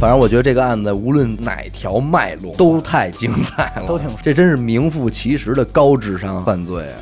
[0.00, 6.94] 反正我觉得这个案子无论哪条脉络都太精彩了，都挺这真是名副其实的高智商犯罪啊！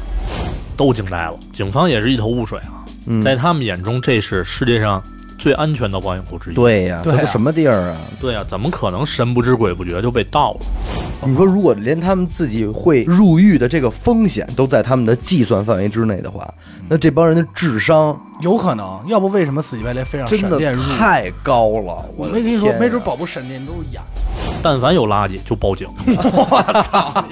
[0.78, 2.84] 都惊呆了，警方也是一头雾水啊。
[3.06, 5.02] 嗯在他们眼中，这是世界上
[5.38, 6.54] 最安全的万户之一。
[6.54, 7.96] 对呀、这都什么地儿啊？
[8.20, 10.60] 对啊，怎么可能神不知鬼不觉就被盗了？
[11.26, 16.46] 你说如果连他们自己会入狱的这个风险都在他们的计算范围之内的话，
[16.88, 20.82] 那这帮人的智商有可能，要不为什么死乞白赖非让真的闪电入？
[20.98, 22.04] 太高了。
[22.16, 24.22] 我没跟你说，没准保不闪电都是演的。
[24.62, 25.88] 但凡有垃圾就报警。
[26.06, 27.24] 我操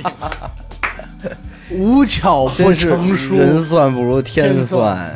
[1.71, 5.11] 无巧不成书，人算不如天算啊。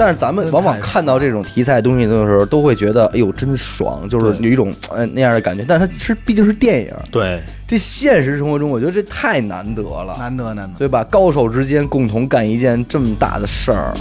[0.00, 5.64] 但是咱们往往看到这种题材的东西的时候，都会觉得哎呦真爽，就是有一种呃那样的感觉。
[5.66, 10.78] 但是它是毕竟是电影，对，这现实生活中我觉得这太难得了，难得难得。
[10.78, 11.02] 对吧？
[11.10, 13.92] 高手之间共同干一件这么大的事儿。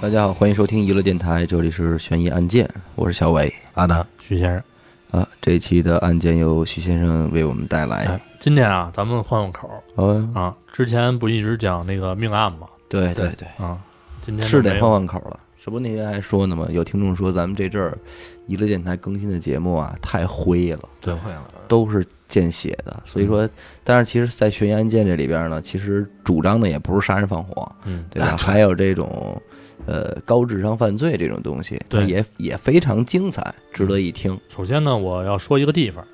[0.00, 4.62] 大家好，欢迎收听娱乐电台，这里是悬疑案件，我是小伟阿南，徐先生。
[5.10, 5.28] 啊。
[5.40, 8.04] 这一期的案件由徐先生为我们带来。
[8.04, 10.56] 哎，今天啊，咱们换换口哦，啊。
[10.72, 12.66] 之前不一直讲那个命案吗？
[12.88, 13.78] 对对对，啊，
[14.20, 15.40] 今天是得换换口了。
[15.58, 16.68] 这不那天还说呢吗？
[16.70, 17.98] 有听众说咱们这阵儿
[18.46, 21.42] 娱乐电台更新的节目啊太灰了，太灰了。
[21.66, 23.02] 都是见血的。
[23.04, 23.48] 所以说，
[23.82, 28.36] 但是其实，在悬疑案件这里边呢，其实主张的也不是杀人放火，嗯，对吧？
[28.36, 29.42] 还有这种
[29.86, 34.38] 呃高智商犯罪这种东西，对也也非常精彩，值得一听。
[34.48, 36.04] 首先呢，我要说一个地方，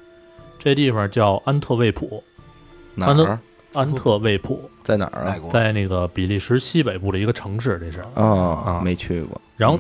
[0.59, 2.23] 这地方叫安特卫普，
[2.95, 3.39] 哪儿？
[3.73, 5.35] 安特卫普在哪儿啊？
[5.51, 8.05] 在那个比利时西北部的一个城市，这是。
[8.17, 9.41] 哦啊，没去过。
[9.57, 9.79] 然后，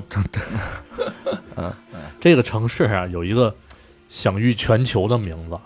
[1.56, 1.70] 嗯
[2.18, 3.54] 这个城市啊，有一个
[4.08, 5.58] 享誉全球的名字，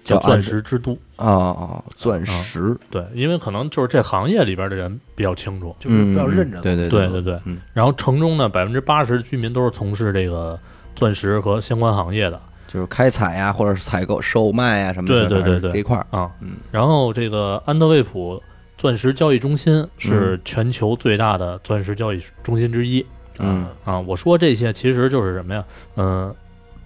[0.00, 0.92] 叫叫钻石之都。
[1.16, 2.76] 哦哦，钻石。
[2.90, 5.74] 对，因为可能就是这行业里边的人比较清楚。
[5.80, 6.60] 就是嗯，比较认真。
[6.62, 10.58] 对对对对对嗯，然后城中呢，百分之八十的居民都是从事这个
[10.94, 16.06] 钻石和相关行业的就是开采呀，或者是采购、售卖啊什么的，对对对对这一块儿。
[16.10, 16.30] 啊。
[16.40, 18.40] 嗯然后这个安德卫普
[18.76, 23.04] 钻石交易中心是全球最大的钻石交易中心之一
[23.40, 23.98] 嗯啊。
[23.98, 25.64] 我说这些其实就是什么呀？
[25.96, 26.34] 嗯、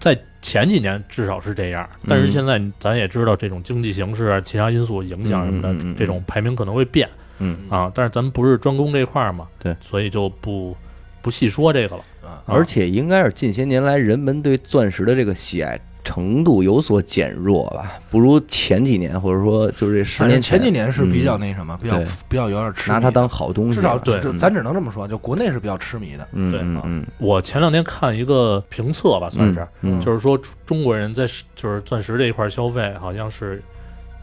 [0.03, 7.09] 在前几年至少是这样，但是嗯现在咱也知道这种经济形势啊、其他因素影响什么的，嗯嗯嗯嗯这种排名可能会变
[7.39, 7.89] 嗯，啊。
[7.95, 10.75] 但是咱们不是专攻这块儿嘛，对，所以就不
[11.21, 12.03] 不细说这个了。
[12.21, 21.97] 啊，而且应该是近些年来人们对钻石的这个喜爱程度有所减弱吧，不如前几年，或者说就是这十年正前几年是比较嗯那什么，比较
[22.27, 26.27] 比较有点痴迷，拿它当好东西，至少对就咱只能这么说，就国内是比较痴迷的。
[26.33, 26.61] 嗯对。
[26.61, 27.05] 嗯嗯。
[27.17, 31.25] 我前两天看一个评测吧，算是，嗯就是说中国人在
[31.55, 33.63] 就是钻石这一块消费，好像是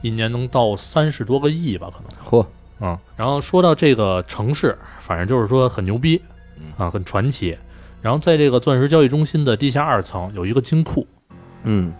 [0.03, 2.43] 一年能到三十多个亿吧，可能。
[2.43, 2.47] 嚯，
[2.81, 6.21] 嗯，然后说到这个城市，反正就是说很牛逼
[6.59, 7.57] 嗯啊，很传奇。
[8.03, 11.07] 然后在这个钻石交易中心的地下二层有一个金库，
[11.65, 11.93] 嗯，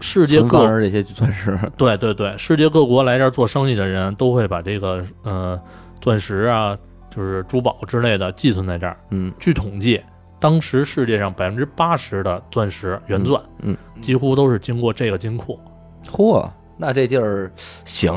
[0.00, 5.60] 世界各存放着这些钻石， 对对对，世界各国来这儿做生意的人都会把这个呃
[6.00, 6.76] 钻石啊，
[7.10, 8.96] 就是珠宝之类的寄存在这儿。
[9.10, 10.00] 嗯据统计，
[10.40, 15.58] 当时世界上百分之八十的钻石原钻，嗯几乎都是经过这个金库，
[16.08, 17.50] 嚯，那这地儿
[17.84, 18.12] 行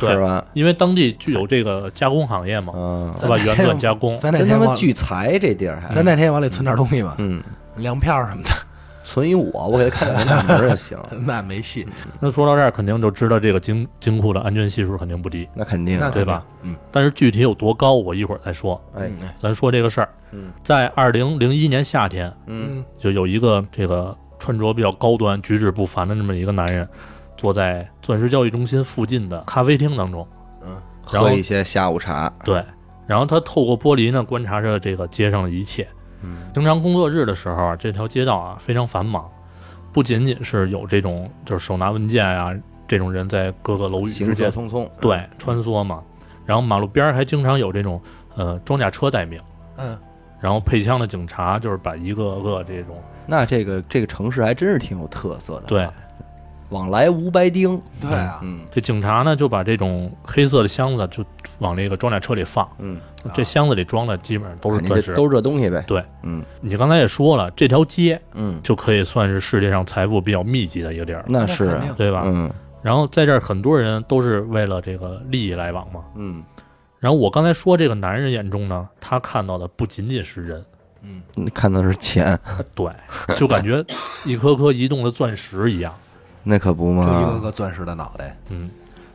[0.00, 0.42] 对是吧？
[0.54, 3.36] 因为当地具有这个加工行业嘛，嗯，对吧？
[3.44, 7.42] 原钻加工，咱那天聚财这地儿还，咱那天往里存点东西吧，嗯，
[7.76, 8.50] 粮票什么的，
[9.08, 11.86] 存一我，我给他看两个大门儿就行， 那没戏，
[12.20, 15.48] 那说到这儿，肯定就知道这个金金库的安全系数肯定不低。
[15.54, 16.44] 那肯定对吧？
[16.62, 18.78] 嗯，但是具体有多高，我一会儿再说。
[18.94, 26.86] 哎，嗯咱说这个事儿，嗯在二零零一年夏天，嗯嗯就有一个这个穿着比较高端、举止不凡的这么一个男人，
[27.34, 30.28] 坐在钻石交易中心附近的咖啡厅当中。
[30.62, 30.76] 嗯，
[31.10, 32.62] 然后喝一些下午茶，对，
[33.06, 35.88] 然后他透过玻璃呢观察着这个街上的一切。
[36.22, 36.38] 嗯。
[36.52, 39.28] 平常工作日的时候啊，这条街道啊非常繁忙，
[39.92, 42.52] 不仅仅是有这种就是手拿文件啊
[42.86, 46.02] 这种人在各个楼宇行之间色匆匆，对穿梭嘛，
[46.46, 48.00] 然后马路边儿还经常有这种
[48.34, 49.40] 呃装甲车待命，
[49.76, 49.98] 嗯，
[50.40, 52.96] 然后配枪的警察就是把一个个这种
[53.26, 55.88] 那这个这个城市还真是挺有特色的，对，
[56.70, 61.24] 往来无白丁，对啊，嗯这警察呢就把这种黑色的箱子就
[61.60, 63.00] 往这个装甲车里放，嗯，
[63.32, 65.14] 这箱子里装的基本上都是钻石。
[65.14, 66.44] 都是这东西呗，对，嗯。
[66.60, 71.82] 你刚才也说了，这条街嗯，就可以算是世界上财富比较密集的一个地儿，那是啊。
[71.96, 72.22] 对吧？
[72.26, 72.50] 嗯。
[72.80, 76.00] 然后在这儿很多人都是为了这个利益来往嘛。
[76.16, 76.42] 嗯，
[77.00, 80.64] 然后我刚才说这个男人眼中呢，他看到的不仅仅是人，
[81.02, 82.38] 嗯，你看的是钱，
[82.76, 82.86] 对，
[83.36, 83.84] 就感觉
[84.24, 85.92] 一颗颗移动的钻石一样。
[86.50, 88.70] 那可不嘛就一个，个钻石的脑袋，嗯，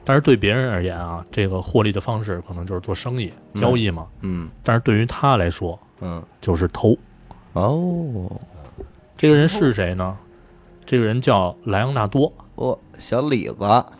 [0.05, 4.05] 但是对别人而言啊，这个获利的方式可能就是做生意、嗯交易嘛。
[4.21, 6.95] 嗯但是对于他来说，嗯，就是偷。
[7.53, 8.29] 哦，
[9.17, 10.15] 这个人是谁呢？
[10.85, 12.31] 这个人叫莱昂纳多。
[12.53, 13.55] 哦，小李子，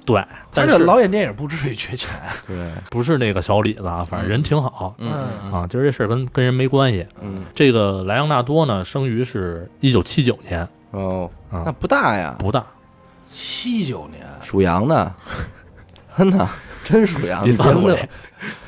[0.06, 0.22] 对，
[0.52, 2.12] 他这但是老演电影不至于缺钱。
[2.46, 5.12] 对，不是那个小李子啊，反正人挺好、嗯
[5.52, 5.66] 啊。
[5.68, 7.08] 今儿这事儿跟跟人没关系。
[7.20, 12.64] 嗯，这个莱昂纳多呢，生于是一九七九年哦，啊那，不大呀，不大。
[13.34, 15.12] 七九年，属羊的，
[16.16, 16.48] 真的，
[16.84, 18.10] 真属羊，第三别乐回，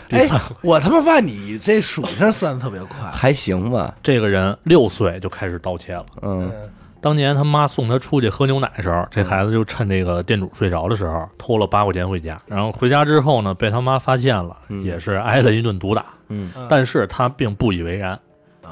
[0.18, 0.30] 哎，
[0.62, 3.00] 我他妈发现你这数上算的特别快。
[3.12, 6.06] 还行吧，这个人六岁就开始盗窃了。
[6.24, 6.52] 嗯。
[6.52, 6.70] 嗯。
[7.02, 12.42] 当年他妈送他出去喝牛奶的时候，这孩子就趁这个店主睡着的时候偷了八块钱回家。
[12.48, 14.84] 然后回家之后呢，被他妈发现了，嗯。
[14.84, 16.04] 也是挨了一顿毒打。
[16.30, 16.52] 嗯。
[16.68, 18.20] 但是他并不以为然，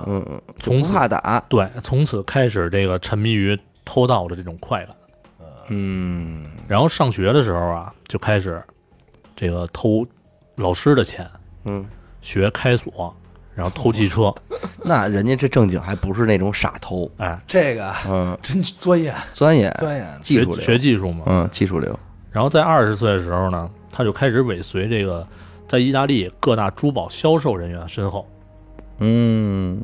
[0.08, 3.56] 嗯嗯，不从此怕打，对，从此开始这个沉迷于
[3.86, 4.96] 偷盗的这种快感。
[5.68, 6.46] 嗯。
[6.68, 8.62] 然后上学的时候啊，就开始
[9.36, 10.06] 这个偷
[10.56, 11.30] 老师的钱，
[11.66, 11.86] 嗯，
[12.22, 13.16] 学开锁，
[13.56, 14.34] 然后偷汽车。
[14.84, 20.20] 那人家这正经还不是那种傻偷，哎，这个嗯，真钻研钻研钻研。
[20.22, 21.24] 技术学学，技术嘛。
[21.28, 21.98] 嗯，技术流，
[22.32, 25.28] 然后在二十岁的时候呢，他就开始尾随这个
[25.68, 28.28] 在意大利各大珠宝销售人员身后。
[29.00, 29.82] 嗯，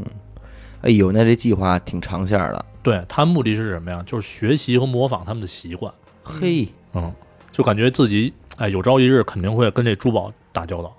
[0.81, 4.03] 哎呦，那这计划挺长线儿的，对他目的是什么呀？
[4.05, 5.93] 就是学习和模仿他们的习惯。
[6.23, 7.13] 嘿，嗯，
[7.51, 10.95] 就感觉自己哎有朝一日肯定会跟这珠宝打交道，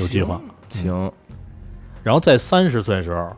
[0.00, 0.40] 有计划。
[0.68, 1.10] 行，
[2.02, 3.34] 然后在三十岁的时候，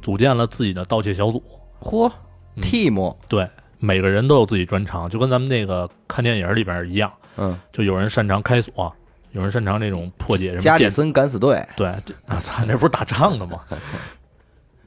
[0.00, 1.42] 组建了自己的盗窃小组。
[1.80, 2.10] 嚯
[2.54, 3.48] 嗯，team，对，
[3.78, 8.94] 每个人都有自己专长，就跟咱们那个看电影里边一样，嗯，就有人擅长开锁，
[9.32, 13.60] 有人擅长那种破解什么加里森敢死队，对，这啊，咱，那不是打仗的吗？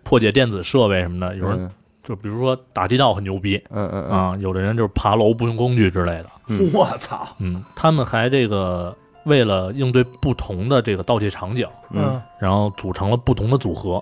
[0.06, 1.70] 破解电子设备什么的，有人嗯
[2.02, 6.28] 就比如说打地道很牛逼嗯嗯嗯，啊，有的人就是爬楼不用工具之类的。
[6.48, 7.28] 嗯 我操！
[7.40, 14.02] 嗯，他们还这个为了应对不同的这个盗窃场景，嗯，然后组成了不同的组合。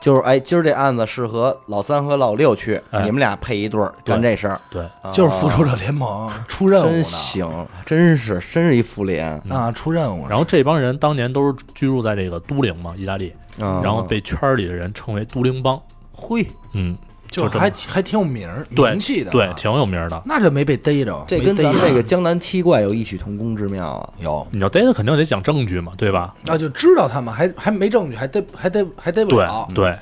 [0.00, 3.02] 就是哎，今儿这案子适合老三和老六去，哎。
[3.02, 10.30] 你们俩配一对儿干这事儿，对，就是复仇者联盟出任务真的行，真是真是一复联，啊，出任务的。
[10.30, 15.80] 然后这帮人当年都是居住在这个都灵嘛，意大利，然然后被圈里的人称为都灵帮。
[16.12, 16.96] 会嗯，
[17.30, 20.20] 就是还还挺有名儿对名气的啊，对，挺有名的。
[20.26, 24.12] 那这没被逮着，这跟咱们没逮着这个江南七怪有异曲同工之妙啊。
[24.18, 26.34] 有，你要逮他，肯定得讲证据嘛，对吧？
[26.44, 29.96] 那就知道他们还还没证据，还逮还逮还逮不对了，对，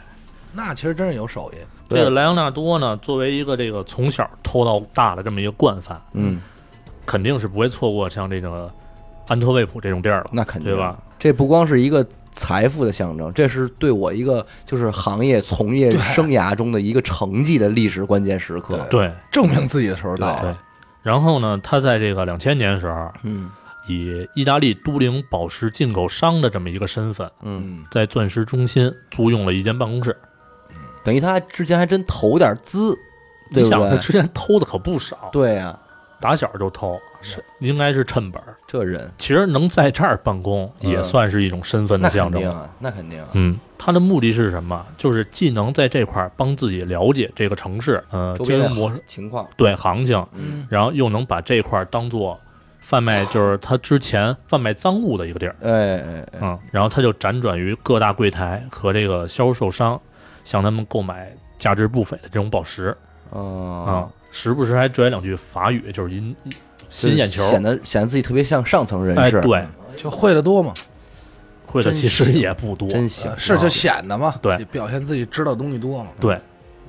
[0.53, 1.59] 那其实真是有手艺。
[1.91, 6.41] 这个莱昂纳多呢，作为一个这个从小偷到大的这么一个惯犯，嗯，
[7.05, 8.71] 肯定是不会错过像这个
[9.27, 10.27] 安特卫普这种地儿了。
[10.33, 10.99] 那肯定对吧？
[11.19, 18.79] 这不光是一个财富的象征，这是对我一个就是行业从业生涯中的一个成绩的历史关键时刻。
[18.91, 20.59] 对证明自己的时候到对了，。
[21.03, 23.50] 然后呢，他在这个两千年的时候，嗯
[23.88, 30.15] 以意大利都灵宝石进口商的这么一个身份，嗯，嗯，在钻石中心租用了一间办公室。
[31.03, 32.94] 等于他之前还真投点资，
[33.55, 33.97] 对不你想，他？
[33.97, 35.79] 之前偷的可不少，对呀、
[36.20, 38.56] 打小就偷，是应该是趁本儿。
[38.67, 42.50] 这人其实能在这儿办公，嗯也算是一种身份的象征了。
[42.50, 43.29] 肯定啊，那肯定啊。
[43.32, 44.87] 嗯，他的目的是什么？
[44.97, 52.38] 就是既能在这块儿帮自己了解这个城市，呃，周边的经营模式情况，对行情，嗯，然后又能把这块儿当做
[52.81, 55.56] 贩卖， 就是他之前贩卖赃物的一个地儿。
[55.62, 60.01] 哎哎哎，嗯，然后他就辗转于各大柜台和这个销售商，
[60.44, 62.96] 向他们购买价值不菲的这种宝石
[63.31, 66.34] 啊、哦，时不时还拽两句法语，就是引
[66.89, 67.43] 吸引眼球。
[67.45, 69.65] 显得显得自己特别像上层人哎，士，对，
[69.97, 70.73] 就会的多嘛，
[71.67, 72.89] 会的其实也不多。
[72.89, 76.11] 真行，是就显得嘛，对，表现自己知道东西多嘛。
[76.21, 76.41] 对，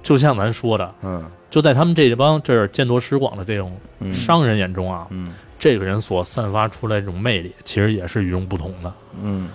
[0.02, 8.94] 就像咱说的，嗯就在他们这帮这儿见多识广的这种嗯商人眼中啊，嗯这个人所散发出来这种魅力，其实也是与众不同的。
[9.22, 9.50] 嗯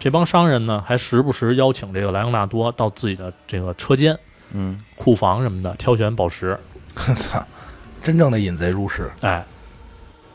[0.00, 4.16] 这帮商人呢，还时不时邀请这个莱昂纳多到自己的这个车间、
[4.52, 6.56] 嗯，库房什么的挑选宝石。
[7.16, 7.44] 操，
[8.00, 9.10] 真正的引贼入室。
[9.22, 9.44] 哎，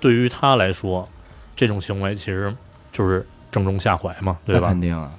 [0.03, 1.07] 对于他来说，
[1.55, 2.53] 这种行为其实
[2.91, 4.81] 就是正中下怀嘛，对吧肯？
[4.81, 5.09] 定啊，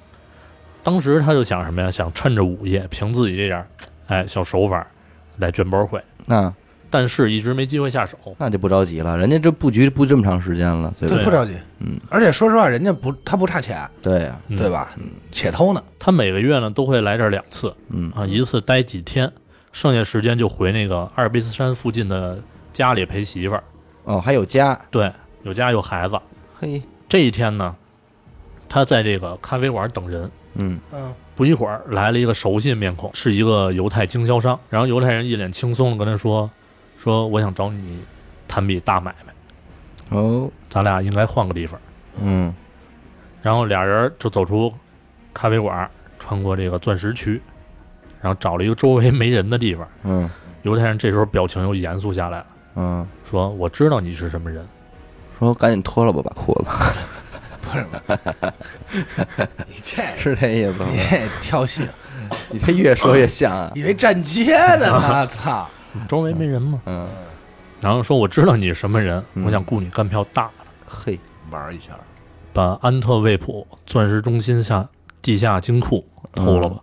[0.83, 1.89] 当时他就想什么呀？
[1.89, 3.67] 想趁着午夜，凭自己这点儿
[4.05, 4.85] 哎小手法
[5.37, 6.53] 来卷包会，那
[6.91, 8.15] 但是一直没机会下手。
[8.37, 11.15] 那就不着急了，人家这布局布这么长时间了，对吧？
[11.15, 11.57] 对不着急。
[11.79, 14.69] 嗯，而且说实话，人家不他不差钱，对呀，嗯对？
[14.69, 14.91] 吧？
[14.97, 15.83] 嗯且偷呢。
[15.97, 19.33] 他每个月呢都会来这儿两次嗯啊，一次待几天，
[19.71, 22.37] 剩下时间就回那个阿尔卑斯山附近的
[22.71, 23.63] 家里陪媳妇儿。
[24.05, 25.11] 哦，还有家，对，
[25.43, 26.17] 有家有孩子。
[26.59, 27.75] 嘿，这一天呢，
[28.69, 34.57] 他在这个咖啡馆等人，嗯嗯，不一会儿来了一个熟悉的面孔，是一个犹太经销商。
[34.69, 36.49] 然后犹太人一脸轻松的跟他说
[36.97, 38.01] ：“说我想找你
[38.47, 39.33] 谈笔大买卖。”
[40.15, 41.79] 哦，咱俩应该换个地方。
[42.21, 42.53] 嗯
[43.41, 44.73] 然后俩人就走出
[45.33, 47.41] 咖啡馆，穿过这个钻石区，
[48.21, 49.87] 然后找了一个周围没人的地方。
[50.03, 50.29] 嗯
[50.61, 52.45] 犹太人这时候表情又严肃下来了，
[52.75, 54.67] 嗯，说：“我知道你是什么人。
[55.39, 56.65] 说赶紧脱了吧，把裤子，
[57.61, 57.85] 不是，
[59.67, 60.97] 你这是这意思吗你？
[60.97, 61.87] 这挑衅，
[62.49, 63.71] 你这越说越像啊。
[63.75, 65.69] 以为站街的呢，操！
[66.07, 66.81] 周围没人吗。
[66.85, 67.07] 嗯，
[67.81, 71.19] 然后说：“我知道你是什么人，嗯我想雇你干票大的，嘿，
[71.51, 71.91] 玩一下，
[72.53, 74.87] 把安特卫普钻石中心下
[75.21, 76.77] 地下金库偷了吧。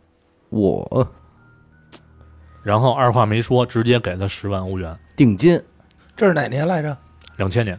[0.51, 1.09] 我
[2.63, 5.61] 然后二话没说，直接给他十万欧元，定金，
[6.23, 6.97] 这是哪年来着？
[7.37, 7.77] 两千年。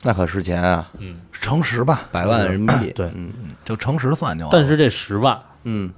[0.00, 2.90] 那可是钱啊，嗯，乘十吧，百万人民币。
[2.94, 3.30] 对嗯
[3.66, 4.58] 就乘十算就完了。
[4.58, 5.92] 但是这十万嗯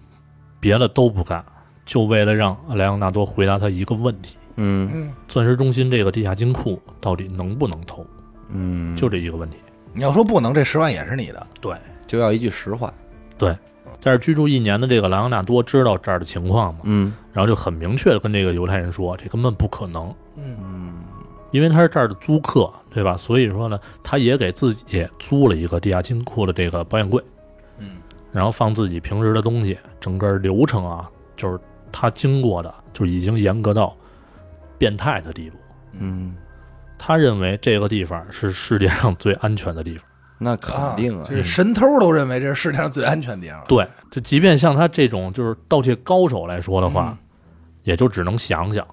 [0.58, 1.44] 别的都不干，
[1.86, 8.04] 就为了让莱昂纳多回答他一个问题：嗯嗯，钻石中心这个地下金库到底能不能偷？
[8.48, 9.56] 嗯，就这一个问题。
[9.94, 11.46] 你要说不能，这十万也是你的。
[11.60, 11.76] 对，
[12.08, 12.92] 就要一句实话。
[13.38, 13.56] 对
[14.00, 20.94] 在这居住一年的这个莱昂纳多知道这儿的情况嘛，嗯然后就很明确的跟这个犹太人说，这根本不可能，嗯，嗯
[21.50, 23.16] 因为他是这儿的租客，对吧？
[23.16, 27.22] 所以说呢，他也给自己租了一个地下金库的这个保险柜，
[27.78, 27.96] 嗯，
[28.32, 31.58] 然后放自己平时的东西，整个流程啊，就是
[31.90, 33.96] 他经过的，就已经严格到
[34.78, 35.56] 变态的地步。
[35.98, 36.34] 嗯，
[36.98, 40.06] 他认为这个地方是世界上最安全的地方。
[40.38, 41.26] 那肯定啊。
[41.28, 43.62] 这神偷都认为这是世界上最安全的地方。
[43.68, 47.18] 对，就即便像他这种就是盗窃高手来说的话，嗯
[47.82, 48.86] 也就只能想想，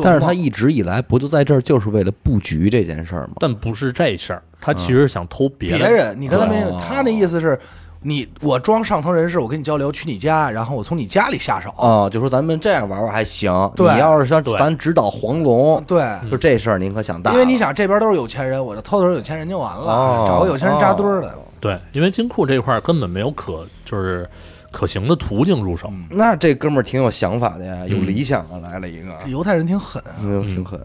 [0.00, 3.34] 做但是他一直以来不就在这儿就是为了布局这件事儿吗？
[3.38, 4.42] 但不是这事儿。
[4.60, 7.58] 他其实想偷别的，别人，你跟他没哦他那意思是，
[8.02, 11.72] 你我装上层人士，我跟你交流，去你家，然后我从你家里下手。
[11.76, 13.50] 哦，就说咱们这样玩玩还行。
[13.76, 17.38] 对你要是想咱指导黄龙，对，就这事儿您可想大了。
[17.38, 21.28] 因为你想这边都是有钱人，我就偷偷有钱人就完了，哦，找个有钱人扎堆儿的。
[21.28, 24.26] 哦对，因为金库这块儿根本没有可就是
[24.70, 25.88] 可行的途径入手。
[25.92, 26.06] 嗯。
[26.10, 30.80] 那这哥们儿挺有想法的呀，有嗯理想啊，来了一个，这犹太人挺狠，嗯，挺狠。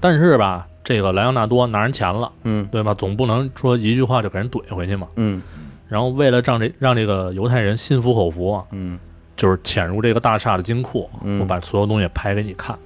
[0.00, 2.66] 但是吧，这个莱昂纳多拿人钱了，嗯。
[2.72, 2.94] 对吧？
[2.94, 5.06] 总不能说一句话就给人怼回去嘛。
[5.16, 5.42] 嗯。
[5.88, 8.98] 然后为了让这让这个犹太人心服口服啊，嗯。
[9.36, 11.40] 就是潜入这个大厦的金库，嗯。
[11.40, 12.78] 我把所有东西拍给你看，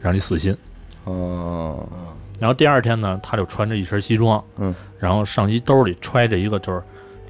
[0.00, 0.56] 让你死心。
[1.04, 1.84] 哦，
[2.38, 6.80] 然后第二天呢，他就穿着一身西装，嗯，然后上衣兜里揣着一个就是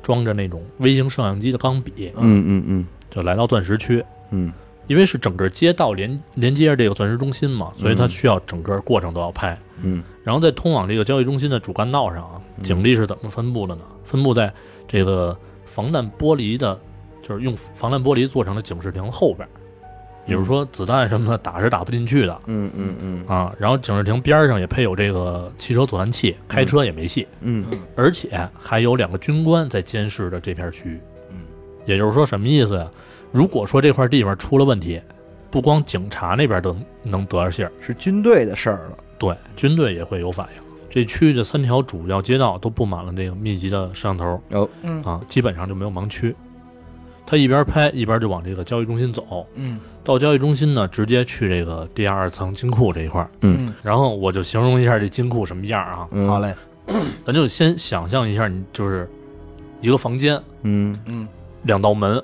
[0.03, 4.05] 装着那种微型摄像机的钢笔，嗯嗯嗯就来到钻石区。
[4.31, 4.53] 嗯
[4.89, 9.57] 因为是整个街道连连接着这个钻石中心嘛，所以它需要整个过程都要拍。
[9.81, 13.83] 嗯然后在通往这个交易中心的主干道上啊，警力是怎么分布的呢？
[14.05, 14.53] 分布在
[14.89, 16.79] 这个防弹玻璃的，
[17.23, 19.49] 就是用防弹玻璃做成的警示亭后边，
[20.27, 23.55] 也就是说子弹什么的打是打不进去的嗯嗯嗯啊。
[23.59, 27.65] 然后警示亭边上也配有这个汽车阻断器，开车也没戏，嗯
[27.97, 31.01] 而且还有两个军官在监视着这片区域。
[31.31, 31.39] 嗯，
[31.87, 32.89] 也就是说什么意思呀？
[33.33, 35.01] 如果说这块地方出了问题，
[35.51, 38.99] 不光警察那边都能得着信儿，是军队的事儿了。
[39.19, 40.63] 对，军队也会有反应。
[40.91, 46.35] 这区域的三条主要街道都布满了这个密集的摄像头哦，嗯啊，基本上就没有盲区。
[47.33, 49.81] 他一边拍一边就往这个交易中心走，嗯。
[50.05, 53.31] 到交易中心呢，直接去这个地下二层金库这一块儿。
[53.41, 56.29] 嗯，然后我就形容一下这金库什么样啊，嗯。
[56.29, 56.55] 好，嘞，
[57.25, 59.11] 咱就先想象一下，你就是
[59.81, 61.27] 一个房间，嗯，嗯。
[61.63, 62.23] 两道门，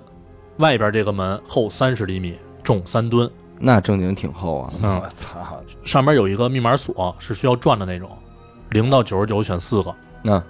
[0.59, 4.73] 外边这个门厚三十厘米，重三吨，那正经挺厚啊。
[4.83, 5.00] 嗯。
[5.00, 8.11] 我操，上面有一个密码锁，是需要转的那种，
[8.73, 10.43] 零到九十九选四个，那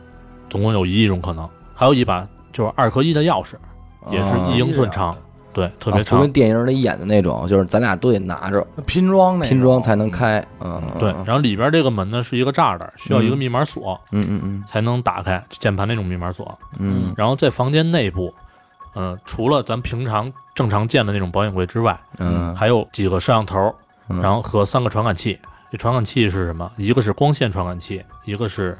[0.50, 1.48] 总共有一亿种可能。
[1.76, 3.54] 还有一把就是二合一的钥匙，
[4.10, 5.16] 也是啊一英寸长，
[5.52, 6.32] 对，特别长啊就跟。
[6.32, 10.10] 电影里演的那种，就是咱俩都得拿着拼装那种拼装才能。
[10.10, 10.44] 开。
[10.60, 16.58] 嗯，对，然后里边这个门呢是一个栅栏，需要一个嗯密码锁嗯嗯嗯才能打开，键盘那种密码锁。
[16.78, 18.32] 嗯然后在房间内部，
[18.94, 23.74] 嗯、除了咱平常正常见的那种保险柜之外，嗯，还有几个摄像头，
[24.08, 25.38] 嗯然后和三个传感器。
[25.70, 26.70] 这传感器是什么？
[26.78, 28.78] 一个是光线传感器，一个是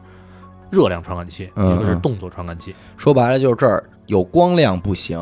[0.71, 2.75] 热量传感器，嗯一个是动作传感器。
[2.97, 5.17] 说白了就是这儿有光亮不行，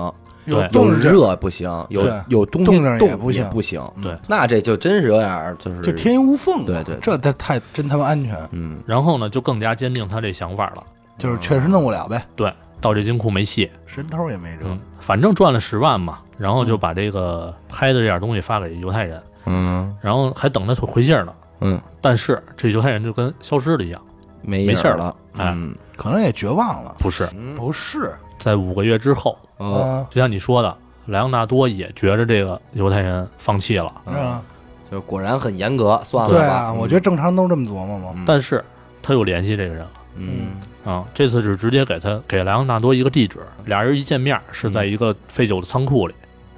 [0.47, 3.81] 有对有动静，热不行，有对有东西动静也动不行不行。
[3.97, 6.67] 嗯对那这就真是有点儿就是就天衣无缝啊。
[6.67, 10.83] 对对对这太太真他妈安全，嗯然后呢，就更加坚定他这想法了。
[11.19, 12.23] 就是确实弄不了呗。
[12.37, 21.35] 对，到这金库没戏，神偷也没辙嗯。，反正赚了十万嘛，然后就嗯把这个拍的这点东西发给犹太人，嗯然后还等他回信儿呢。
[21.61, 24.01] 嗯，但是这犹太人就跟消失了一样，
[24.43, 25.17] 没没信儿了了。
[25.39, 26.95] 哎嗯可能也绝望了。
[26.99, 30.77] 不是嗯不是，在五个月之后，哦嗯，就像你说的，
[31.07, 34.43] 莱昂纳多也觉着这个犹太人放弃了，是吧？
[34.91, 36.39] 就果然很严格，算了吧。
[36.39, 36.77] 对啊，嗯。
[36.77, 38.13] 我觉得正常都这么琢磨嘛。
[38.15, 38.25] 嗯。
[38.27, 38.65] 但是
[39.03, 39.91] 他又联系这个人了。
[40.17, 40.53] 嗯。
[40.85, 46.15] 啊，这次是直接给他给莱昂纳多一个地址，俩人一见面是在一个废旧的仓库里，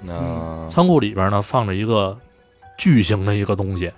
[0.07, 0.69] 嗯。
[0.69, 2.15] 仓库里边呢放着一个
[2.77, 3.91] 巨型的一个东西，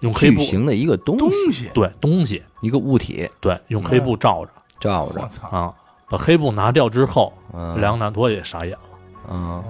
[0.00, 4.50] 用黑布巨型的一个东东西，西，对东西一个物体对用黑布罩着
[4.80, 5.74] 罩着，我操，啊，
[6.08, 8.98] 把黑布拿掉之后，嗯莱昂纳多也傻眼了。
[9.30, 9.64] 嗯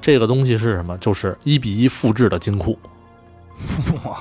[0.00, 0.96] 这个东西是什么？
[0.98, 2.78] 就是一比一复制的金库。
[4.02, 4.16] 我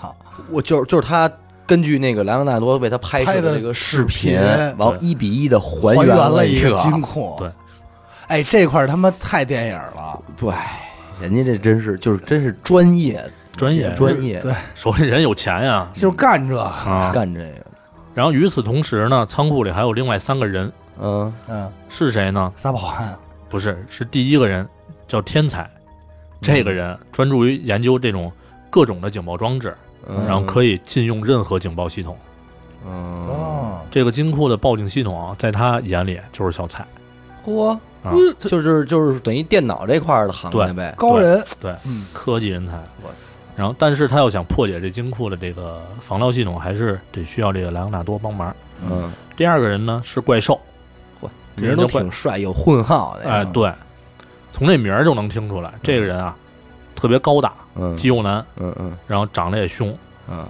[0.00, 0.14] 操，
[0.50, 1.30] 我就是就是他
[1.64, 7.50] 根据那个莱昂纳多为他拍摄的那个视频，视频然后一比一的还还原了个一个金库， 对，
[8.26, 10.52] 哎，这块儿他妈太电影了，对，
[11.20, 13.24] 人家这真是就是真是专业
[13.56, 17.12] 专业专业对，手里人有钱呀就干这个，啊！
[17.14, 17.66] 干这个，
[18.14, 21.32] 然后与此同时呢，仓库里还有另外三个人，嗯。
[21.48, 22.52] 嗯，是谁呢？
[22.56, 23.16] 撒保安，
[23.48, 24.68] 不是，是第一个人
[25.06, 25.68] 叫天才，
[26.40, 28.30] 这个人专注于研究这种
[28.68, 29.76] 各种的警报装置，
[30.06, 32.16] 嗯，然后可以禁用任何警报系统。
[32.86, 33.26] 嗯。
[33.28, 36.84] 哦，这个金库的报警系统啊，在他眼里就是小菜。
[37.46, 37.70] 嚯，
[38.02, 42.72] 啊，就是就是等于电脑这块儿的行业呗，高人，对，嗯，科技人才。
[43.02, 48.54] 我操，然后，但是他要想破解这金库的这个防盗系统，还是得需要这个莱昂纳多帮忙。
[48.82, 50.58] 嗯，第二个人呢是怪兽，
[51.56, 53.72] 这人都挺帅，有混号的，哎，对，
[54.52, 56.36] 从这名儿就能听出来，这个人啊
[56.94, 57.94] 特别高大，嗯。
[57.96, 58.96] 肌肉男，嗯嗯。
[59.06, 59.94] 然后长得也凶。
[60.30, 60.46] 嗯。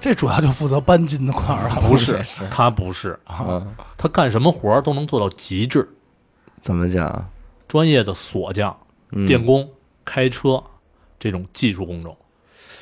[0.00, 5.88] 这主要就负责搬金的块儿了，不是， 他不是，嗯，他干什么活儿都能做到极致，
[6.60, 7.28] 怎么讲？
[7.66, 8.74] 专业的锁匠、
[9.10, 9.26] 嗯。
[9.26, 9.68] 电工、
[10.04, 10.62] 开车
[11.18, 12.16] 这种技术工种，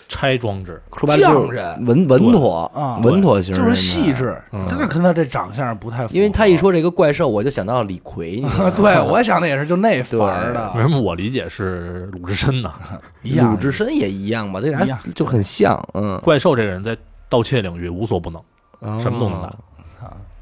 [0.09, 1.87] 拆装置，说白了就是匠人。
[1.87, 4.13] 稳稳妥啊稳妥型，就是细。
[4.13, 10.73] 致嗯，这跟他这长相不太符合，因为他一说这个怪兽，我就想到李逵，你知道吗 对我想的也是，就那范儿的。
[10.75, 12.73] 为的，什么我理解是鲁智深呢？
[13.23, 14.99] 一样鲁智深也一样吧，这俩一样。
[15.15, 16.97] 就很像，嗯，怪兽这个人在
[17.29, 19.55] 盗窃领域无所不能，什么都能干。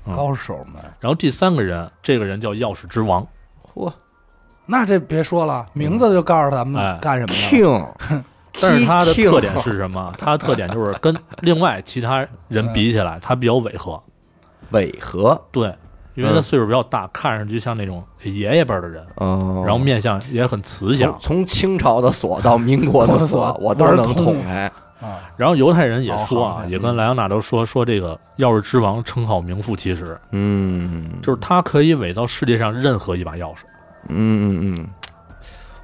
[0.06, 0.14] 嗯。
[0.14, 0.82] 高手们。
[1.00, 3.26] 然后第三个人，这个人叫钥匙之王，
[3.74, 3.90] 嚯。
[4.66, 6.64] 那这别说了，名字就告诉咱哎。
[6.64, 7.34] 们干什么的。
[7.48, 8.22] ，king，
[8.60, 10.12] 但是它的特点是什么？
[10.18, 14.00] 它的特点就是跟另外其他人比起来， 它比较违和。
[14.70, 15.72] 违和，对，
[16.14, 21.10] 因为他岁数比较大，看上去像那种爷爷辈儿的人，嗯然后面相也很慈祥。
[21.20, 21.36] 从。
[21.36, 33.60] 从清朝的锁到民国的锁锁， 我都能捅开，啊，然后犹太人也说啊，也跟莱昂纳多说说这个钥匙之王称号名副其实，嗯，就是他可以伪造世界上任何一把钥匙。
[34.08, 34.88] 嗯嗯嗯，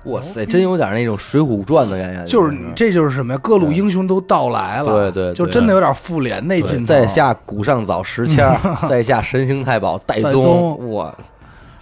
[0.05, 3.41] 哇塞，真有点那种《水浒传》的感觉，就是你，这就是什么呀？
[3.43, 6.87] 各路英雄都到来了，对对，就真的有点复联那劲头。
[6.87, 8.51] 在下古上早时迁，
[8.89, 11.15] 在下神行太保戴宗哇，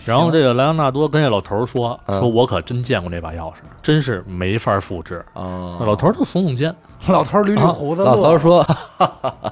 [0.04, 5.24] 然后这个莱昂纳多跟这老头儿说：“嗯说我可真见过这把钥匙，真是没法复制。
[5.34, 6.74] 哦那老头儿就耸耸肩
[7.06, 8.60] 老头捋捋胡子乐，老头儿说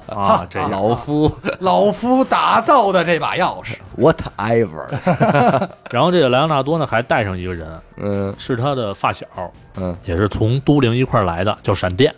[0.07, 4.85] 啊，这老夫 老夫打造的这把钥匙， whatever，
[5.91, 9.25] 然后这个莱昂纳多呢还带上一个人，嗯是他的发小，
[9.77, 12.13] 嗯，也是从都灵一块儿来的，叫闪电。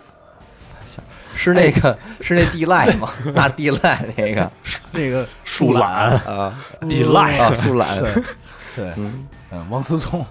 [1.39, 3.09] 是那个是那地赖吗？
[3.33, 4.51] 那地赖那个
[4.91, 7.37] 那个树懒、啊地赖。
[7.37, 8.13] 啊，树懒，对
[8.75, 10.25] 对，嗯，嗯，王思聪，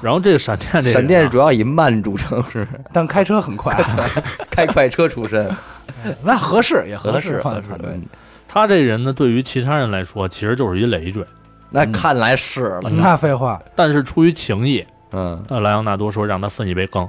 [0.00, 3.76] 然后这个闪电这闪电主要以慢著称， 是但开车很快，
[4.50, 5.50] 开快车出身，
[6.22, 7.90] 那合适也合适，适合适放在团队。
[7.92, 8.02] 嗯
[8.46, 11.24] 他这人呢，对于其他人来说，其实就是一累赘。
[11.70, 17.08] 那看来是了，那废话，但是出于情谊，嗯，那，莱昂纳多说让他分一杯羹，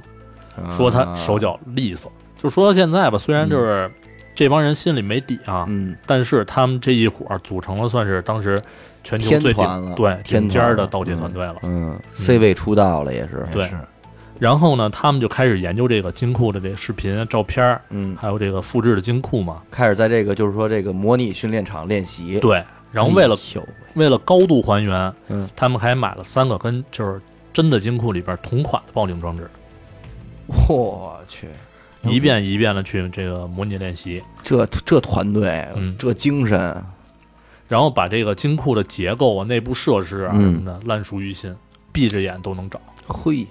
[0.72, 2.10] 说他手脚，脚利索。
[2.46, 3.90] 就说到现在吧，虽然就是
[4.32, 8.62] 这帮人心里没底啊，嗯，但是他们这一伙儿组成了算是当时
[9.02, 11.56] 全球最顶对天顶尖儿的盗窃团队了。
[11.64, 13.68] 嗯，C 位出道了也是，对
[14.38, 19.62] 然后呢，他们就开始研究这个金库的这个视频、照片，嗯，还有这个复制的金库嘛。
[19.72, 23.62] 开始在这个就是说这个模拟训练场练习，对，然后为了哎
[23.94, 27.20] 为了高度还原，嗯，他们还买了三个跟就是
[27.52, 29.48] 真的金库里边同款的报警装置，
[30.68, 31.48] 我去，
[32.02, 35.96] 一遍一遍的去这个模拟练习，这这团队嗯。
[35.98, 36.84] 这精神，
[37.68, 40.52] 然后把这个金库的结构啊、内部设施啊嗯。
[40.52, 41.54] 什么的烂熟于心，
[41.92, 42.80] 闭着眼都能找。
[43.06, 43.46] 嘿，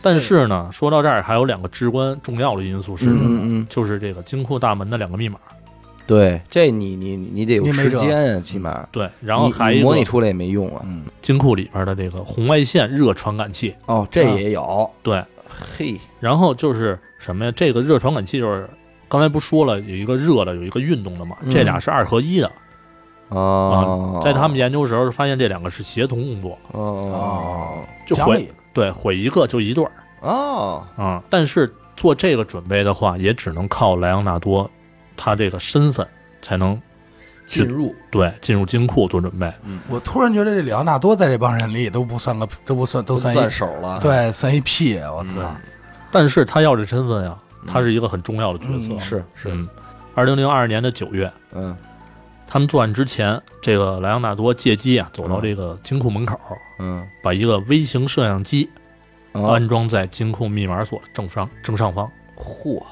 [0.00, 3.20] 但是呢，说到这儿还有两个至关重要的因素是什么？
[3.22, 5.38] 嗯嗯嗯，就是这个金库大门的两个密码。
[6.04, 10.82] 对，这你你你得有时间啊，起码，对，然后还模拟出来也没用啊。
[10.84, 13.72] 嗯，金库里边的这个红外线热传感器。
[13.86, 17.52] 哦，这也有，对，嘿，然后就是什么呀？
[17.54, 18.68] 这个热传感器就是
[19.08, 22.50] 刚才不说了，有一个热的，有一个运动的嘛，嗯这俩是二合一的。
[23.28, 31.22] 哦，在他们研究时候发现这两个是协同工作，哦就毁，对毁一个就一对儿哦，啊。
[31.30, 34.70] 但是做这个准备的话，也只能靠莱昂纳多
[35.16, 36.06] 他这个身份
[36.42, 36.78] 才能
[37.46, 39.50] 进入，对进入金库做准备。
[39.88, 45.54] 我突然觉得这里昂纳多在这帮人里都不算个，都不算，都都算一算手了。，对，算一屁，我操！
[46.12, 48.94] 但是他要这身份呀，他是一个很重要的角色。
[48.94, 49.68] 嗯是是，嗯，
[50.14, 51.76] 二零零二年的九月，嗯。
[52.46, 56.38] 他们作案之前，这个莱昂纳多借机啊走到这个金库门口，
[56.78, 58.68] 嗯，把一个微型摄像机
[59.32, 62.82] 哦安装在金库密码锁正上正上方，嚯，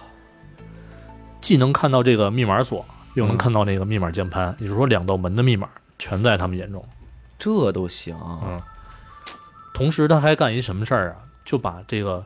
[1.42, 6.82] 既能看到这个密码锁，又能嗯看到那个密码键盘，也就是说两道门的密码全在他们眼中。
[7.38, 8.58] 这都行，嗯。
[9.74, 11.16] 同时，他还干一什么事儿啊？
[11.44, 12.24] 就把这个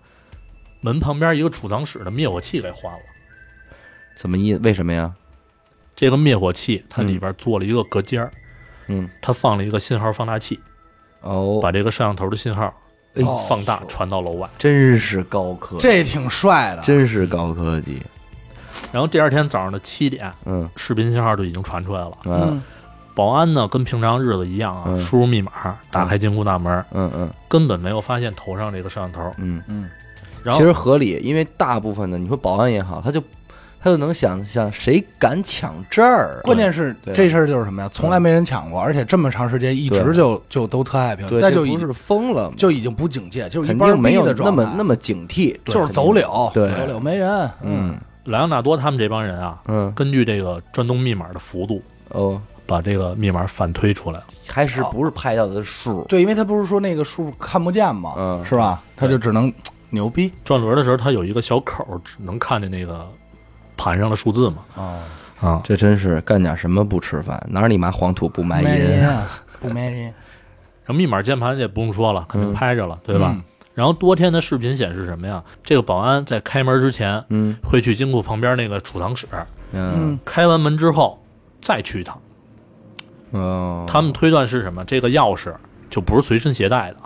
[0.84, 2.98] 门旁边一个储藏室的灭火器给换了。
[4.14, 4.54] 怎么意？
[4.56, 5.10] 为什么呀？
[5.96, 8.30] 这个灭火器它里边做了一个隔间儿，
[8.88, 10.60] 嗯，它放了一个信号放大器，
[11.22, 12.70] 哦，把这个摄像头的信号
[13.48, 14.46] 放大传到楼外。
[14.58, 18.02] 真是高科技，这挺帅的，真是高科技，
[18.92, 20.68] 然后第二天早上的七点，嗯。
[20.76, 22.12] 视频信号就已经传出来了。
[22.26, 22.62] 嗯。
[23.14, 25.00] 保安呢，跟平常日子一样啊，嗯。
[25.00, 27.30] 输入密码，打开金库大门，嗯嗯。
[27.48, 29.32] 根本没有发现头上这个摄像头。
[29.38, 29.88] 嗯，嗯，
[30.44, 33.20] 然后其实合理，因为大部分的你说保安也好，他就
[33.82, 37.90] 他就能想想谁敢抢这儿，关键是这事儿就是什么呀？
[37.92, 46.72] 从来没人抢过，而且这么长时间一直就就都特爱平，对，那就已这不是疯了，就已经不警戒，就是一般肯定没有那么那么警惕，就是走柳，对。
[46.74, 47.98] 走柳没人，嗯。
[48.24, 49.92] 莱昂纳多他们这帮人啊，嗯。
[49.92, 54.24] 根据这个转动密码的幅度，哦，把这个密码反推出来了。
[54.46, 58.42] 还是不是拍到的数，对，因为他不是说那个数看不见嘛，嗯。
[58.46, 58.82] 是吧？
[58.96, 59.52] 他就只能
[59.94, 63.08] 牛逼转轮的时候，它有一个小口，只能看见那个
[63.76, 64.56] 盘上的数字嘛。
[64.76, 64.98] 啊，
[65.40, 69.26] 啊，这真是干点什么不吃饭，哪儿你妈黄土不埋人啊，
[69.60, 70.02] 不埋人，
[70.84, 73.32] 然后密码键盘也不用说了，肯定嗯拍着了，对吧？
[73.34, 73.42] 嗯？
[73.74, 75.42] 然后多天的视频显示什么呀？
[75.64, 79.26] 这个保安在开门之前嗯会去金库旁边那个储藏室，
[79.72, 81.20] 嗯嗯开完门之后
[81.60, 82.20] 再去一趟。
[83.32, 84.84] 哦，他们推断是什么？
[84.84, 85.52] 这个钥匙
[85.90, 86.96] 就不是随身携带的，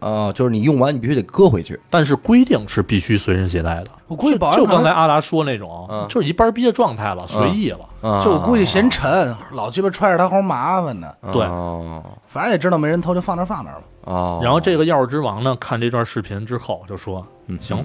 [0.00, 3.90] 哦，就是你用完你必须得搁回去，但是规定是必须随身携带的。
[4.06, 6.06] 我估计保安就刚才阿达说那种，嗯。
[6.08, 7.80] 就是一班逼的状态了，随意了。
[8.02, 11.12] 啊就我估计嫌沉，老鸡巴揣着它齁麻烦呢。
[11.32, 11.42] 对。
[11.44, 13.82] 哦反正也知道没人偷，就放那儿放那儿吧。
[14.02, 17.58] 哦，然后这个钥匙之王呢，看这段视频之后就说：“嗯。
[17.60, 17.82] 行，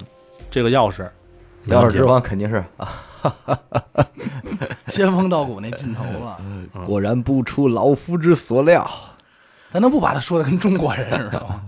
[0.50, 1.08] 这个钥匙，
[1.68, 2.62] 钥匙之王肯定是。
[2.76, 2.92] 啊，
[4.88, 6.68] 仙风道骨那劲头了，嗯。
[6.84, 8.88] 果然不出老夫之所料。
[9.70, 11.62] 咱能不把他说的跟中国人似的吗？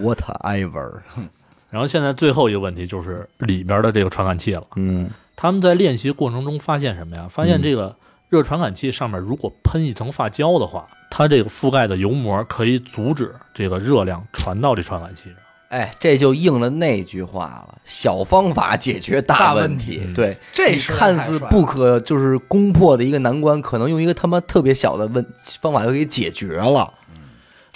[0.00, 0.92] ，whatever，
[1.70, 4.64] 然后现在最后一个问题就是里边的这个传感器了。
[4.76, 7.26] 嗯他们在练习过程中发现什么呀？
[7.30, 7.96] 发现这个
[8.28, 15.36] 热传感器上面如果喷一层发胶的话，它这个覆盖的油膜可以阻止这个热量传到这传感器上。
[15.70, 25.24] 哎，这就应了那句话了，小方法解决大问题嗯对，这是看似不可就是攻破的一个难关，可能用一个他妈特别小的问
[25.60, 26.92] 方法就给解决了。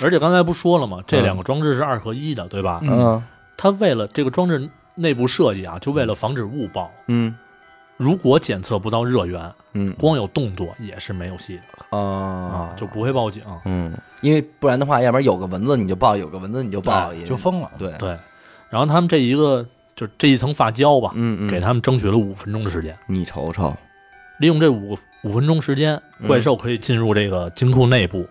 [0.03, 0.99] 而且刚才不说了吗？
[1.07, 2.81] 这两个装置是二合一的，对吧？
[2.83, 2.91] 嗯。
[2.91, 3.23] 嗯。
[3.57, 7.35] 它为了这个装置内部设计啊，就为了防止误报，嗯。
[7.97, 9.95] 如果检测不到热源，嗯。
[9.99, 11.97] 光有动作也是没有戏的。
[11.97, 12.01] 啊。
[12.01, 13.43] 啊，就不会报警。
[13.65, 17.71] 嗯，因为不然的话，要不然有个蚊子你就报，有个蚊子你就报，也就疯了。
[17.79, 18.19] 对，对，
[18.69, 21.47] 然后他们这一个就这一层发胶吧，嗯。
[21.47, 22.97] 嗯，给他们争取了五分钟的时间。
[23.07, 23.73] 你瞅瞅，
[24.41, 26.27] 利用这五五分钟时间，嗯。
[26.27, 28.27] 怪兽可以进入这个金库内部，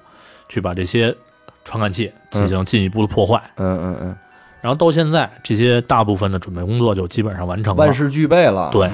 [0.49, 1.15] 去把这些
[1.63, 3.41] 传感器进行进一步的破坏。
[3.55, 4.17] 嗯嗯嗯，
[4.61, 7.83] 然后到现在，这些大部分的准备工作就基本上完成了。
[7.83, 8.69] 万事俱备了。
[8.71, 8.89] 对。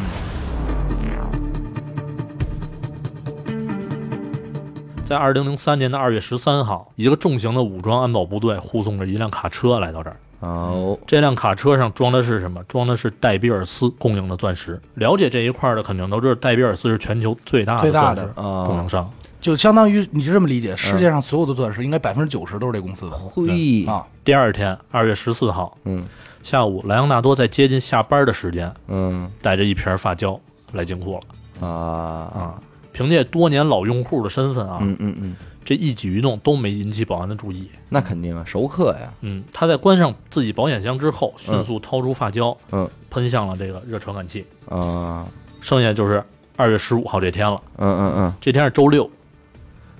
[5.05, 10.15] 在二零零三年的二月十三号，一个重型的武装安保部队护送着一辆卡车来到这儿。
[10.41, 12.63] 哦，这辆卡车上装的是什么？
[12.65, 14.79] 装的是戴比尔斯供应的钻石。
[14.93, 19.11] 了解这一块的肯定都知道，戴比尔斯是全球最大的钻石啊供应商。
[19.41, 23.17] 就相当于你就这么理解，世界上所有的钻石应该百分之九十都是这公司的。
[23.17, 24.05] 嘿，啊。
[24.23, 26.03] 第二天，二月十四号嗯。
[26.43, 29.31] 下午，莱昂纳多在接近下班的时间，嗯。
[29.41, 30.39] 带着一瓶发胶
[30.73, 31.19] 来金库
[31.59, 31.67] 了。
[31.67, 32.61] 啊，啊。
[32.91, 37.69] 凭借多年老用户的身份啊，嗯嗯嗯，这一举一动都没引起保安的注意。
[37.87, 42.89] 那肯定啊，熟客呀，嗯，他在关上自己保险箱之后，迅速掏出发胶，嗯。
[43.09, 44.45] 喷向了这个热传感器。
[44.67, 45.23] 啊，
[45.61, 46.21] 剩下就是
[46.57, 48.33] 二月十五号这天了，嗯嗯嗯。
[48.41, 49.09] 这天是周六，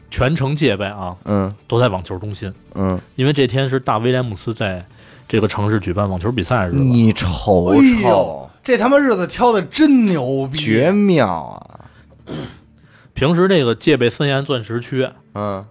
[0.10, 1.52] 全程戒备啊，嗯。
[1.67, 4.86] 都在网球中心，嗯，因为这天是大威廉姆斯在
[5.28, 6.78] 这个城市举办网球比赛的日子。
[6.80, 10.58] 你瞅哎瞅呦，，这他妈日子挑的真牛逼！
[10.58, 11.86] 绝妙啊，
[13.13, 15.65] 平时这个戒备森严钻石区嗯。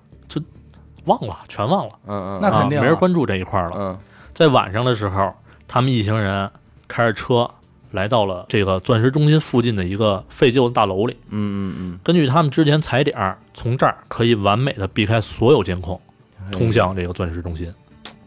[1.04, 2.80] 忘了，全忘了，嗯嗯，那肯定啊。
[2.80, 3.70] 啊、没人关注这一块了。
[3.74, 3.98] 嗯。
[4.34, 5.32] 在晚上的时候，
[5.66, 6.50] 他们一行人
[6.86, 7.48] 开着车
[7.90, 11.16] 来到了这个钻石中心附近的一个废旧的大楼里。
[11.30, 16.00] 嗯嗯嗯根据他们之前踩点儿，从这儿可以完美的避开所有监控，
[16.44, 17.72] 嗯，通向这个钻石中心。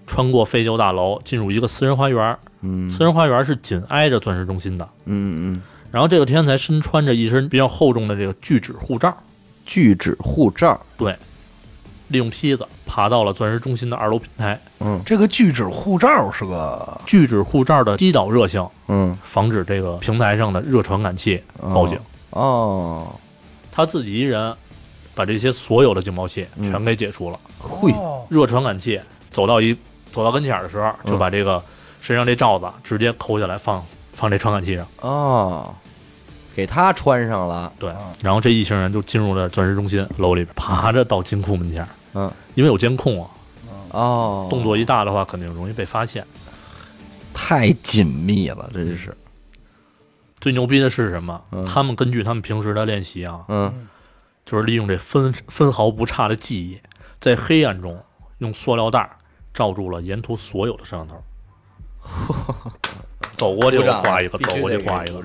[0.07, 2.37] 穿过废旧大楼，进入一个私人花园。
[2.61, 4.87] 嗯私人花园是紧挨着钻石中心的。
[5.05, 9.15] 嗯嗯，然后这个天才身穿着一身比较厚重的这个聚酯护罩，
[9.65, 10.79] 聚酯护罩，
[12.11, 14.59] 利用梯子爬到了钻石中心的二楼平台。
[14.79, 21.97] 嗯这个聚酯护罩是个聚酯护罩的低导热性，嗯，防止这个平台上的热传感器报警。
[22.31, 23.07] 哦，
[23.71, 24.55] 他自己一人
[25.15, 27.39] 把这些所有的警报器嗯全给解除了。
[27.57, 29.75] 会，哦热传感器走到一
[30.11, 31.61] 走到跟前儿的时候，就把这个
[32.01, 34.85] 身上这罩子直接抠下来放放这传感器上。
[35.01, 35.73] 哦，
[36.55, 41.87] 给他穿上了，对，然后这一行人就进入了钻石中心楼里边，爬着到金库门前儿。
[42.13, 43.29] 嗯，因为有监控啊，
[43.91, 46.25] 哦，动作一大的话，肯定容易被发现。
[47.33, 49.15] 太紧密了，真是，
[50.39, 51.41] 最牛逼的是什么？
[51.51, 51.65] 嗯。
[51.65, 53.87] 他们根据他们平时的练习啊，嗯。
[54.43, 56.79] 就是利用这分分毫不差的记忆，
[57.19, 58.03] 在黑暗中
[58.39, 59.15] 用塑料袋儿
[59.53, 61.23] 罩住了沿途所有的摄像头。
[63.37, 65.23] 走过去鼓掌我画一个，走过去得给画一个，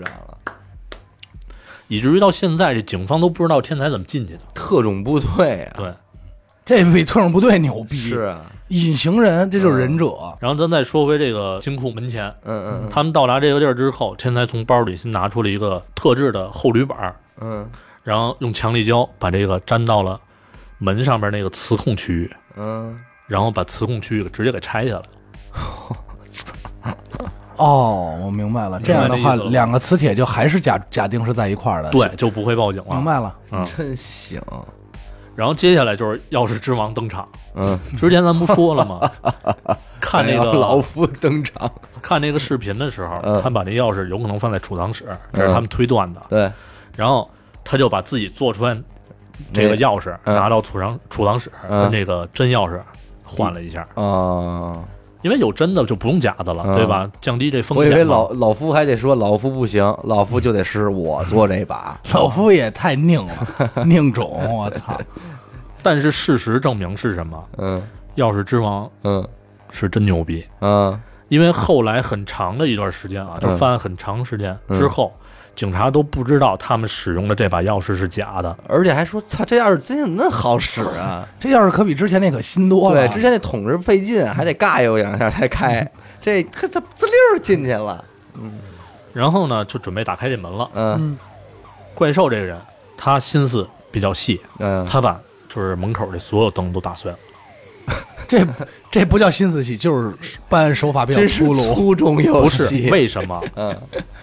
[1.88, 4.40] 以至于到现在，这警方都不知道天才怎么进去的。
[4.54, 5.94] 特种部队啊，对，
[6.66, 10.36] 这比特种部队牛逼，是啊，隐形人，这就是忍者。
[10.40, 17.64] 然后咱再说回这个金库门前，嗯嗯他们到达这个地儿之后，天才从包里先拿出了一个特制的厚铝板儿，嗯
[18.02, 20.20] 然后用强力胶把这个粘到了
[20.78, 22.98] 门上面那个磁控区域，嗯
[23.28, 25.02] 然后把磁控区域直接给拆下来。
[27.56, 28.78] 哦，我明白了。
[28.80, 31.90] 这样的话，两个磁铁就还是假假定是在一块儿的。
[31.90, 32.94] 对，，就不会报警了。
[32.96, 33.34] 明白了。
[33.50, 34.38] 嗯，真行，
[35.36, 37.28] 然后接下来就是钥匙之王登场。
[37.54, 38.98] 嗯，之前咱不说了吗？
[40.00, 41.70] 看那个老夫登场，
[42.00, 43.42] 看那个视频的时候，嗯。
[43.42, 46.22] 他把那钥匙有可能放在储藏室，这是他们推断的。
[46.28, 46.50] 对，
[46.96, 47.28] 然后
[47.62, 48.76] 他就把自己做出来
[49.52, 50.34] 这个钥匙嗯。
[50.34, 51.82] 拿到储藏储藏室，嗯。
[51.82, 52.80] 跟这个真钥匙
[53.24, 54.82] 换了一下，啊，
[55.26, 57.10] 因为有真的就不用假的了，嗯对吧？
[57.20, 57.98] 降低这风险我以。
[57.98, 64.96] 为老老夫还得说老夫不行，老夫就得是我做这把， 老夫也太拧了，拧种，我操！
[65.82, 67.44] 但是事实证明是什么？
[67.58, 67.82] 嗯
[68.14, 69.26] 钥匙之王嗯
[69.72, 70.96] 是真牛逼，嗯
[71.28, 75.12] 因为后来很长的一段时间啊，就嗯翻案很长时间嗯之后，
[75.56, 78.56] 警察都不知道他们使用的这把钥匙是假的。
[78.68, 81.26] 而且还说操，这钥匙真怎么那好使啊？
[81.40, 83.08] 这钥匙可比之前那可新多了。
[83.08, 85.90] 对，之前那捅着费劲，还得尬悠两下才开，
[86.20, 88.04] 这可它滋溜进去了。
[88.34, 88.52] 嗯
[89.12, 90.68] 然后呢，就准备打开这门了。
[90.74, 91.18] 嗯嗯，
[91.94, 92.60] 怪兽这个人，
[92.98, 97.18] 他心思比较细，嗯，他把就是门口这所有灯都打碎了。
[98.28, 98.46] 这
[98.90, 100.12] 这不叫心思细，就是
[100.48, 101.74] 办案手法比较真是粗鲁。
[101.74, 102.90] 粗中有不是细。
[102.90, 103.42] 为什么？
[103.54, 103.76] 嗯，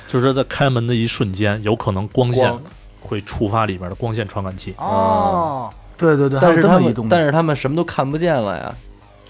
[0.08, 2.62] 就是在开门的一瞬间，有可能光线光
[3.02, 8.76] 会触发里边的光线传感器，哦，对对对，但是他们还有这么一动，但是他们什么都看不见了呀，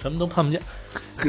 [0.02, 0.62] 什么都看不见。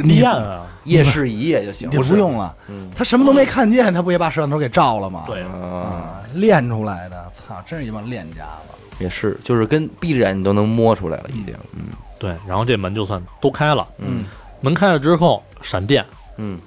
[0.02, 1.96] 你验啊，夜视仪也就行你。
[1.96, 5.24] 不用了，嗯他什么都没看见，他不也把摄像头给照了吗？
[5.26, 9.02] 对，啊，啊，练出来的，操，真是一帮练家子。
[9.02, 11.54] 也是，就是跟闭着眼你都能摸出来了，已经。
[11.74, 11.84] 嗯
[12.18, 13.86] 对，然后这门就算都开了。
[13.98, 14.24] 嗯
[14.60, 16.04] 门开了之后，闪电
[16.38, 16.58] 嗯，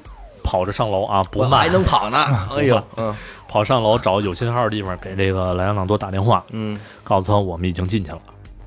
[0.44, 2.26] 跑着上楼啊，不慢，还能跑呢。
[2.56, 3.16] 哎呦，嗯
[3.48, 8.20] 跑上楼找有信号的地方，给这个莱昂纳多打电话，嗯告诉他我们已经进去了。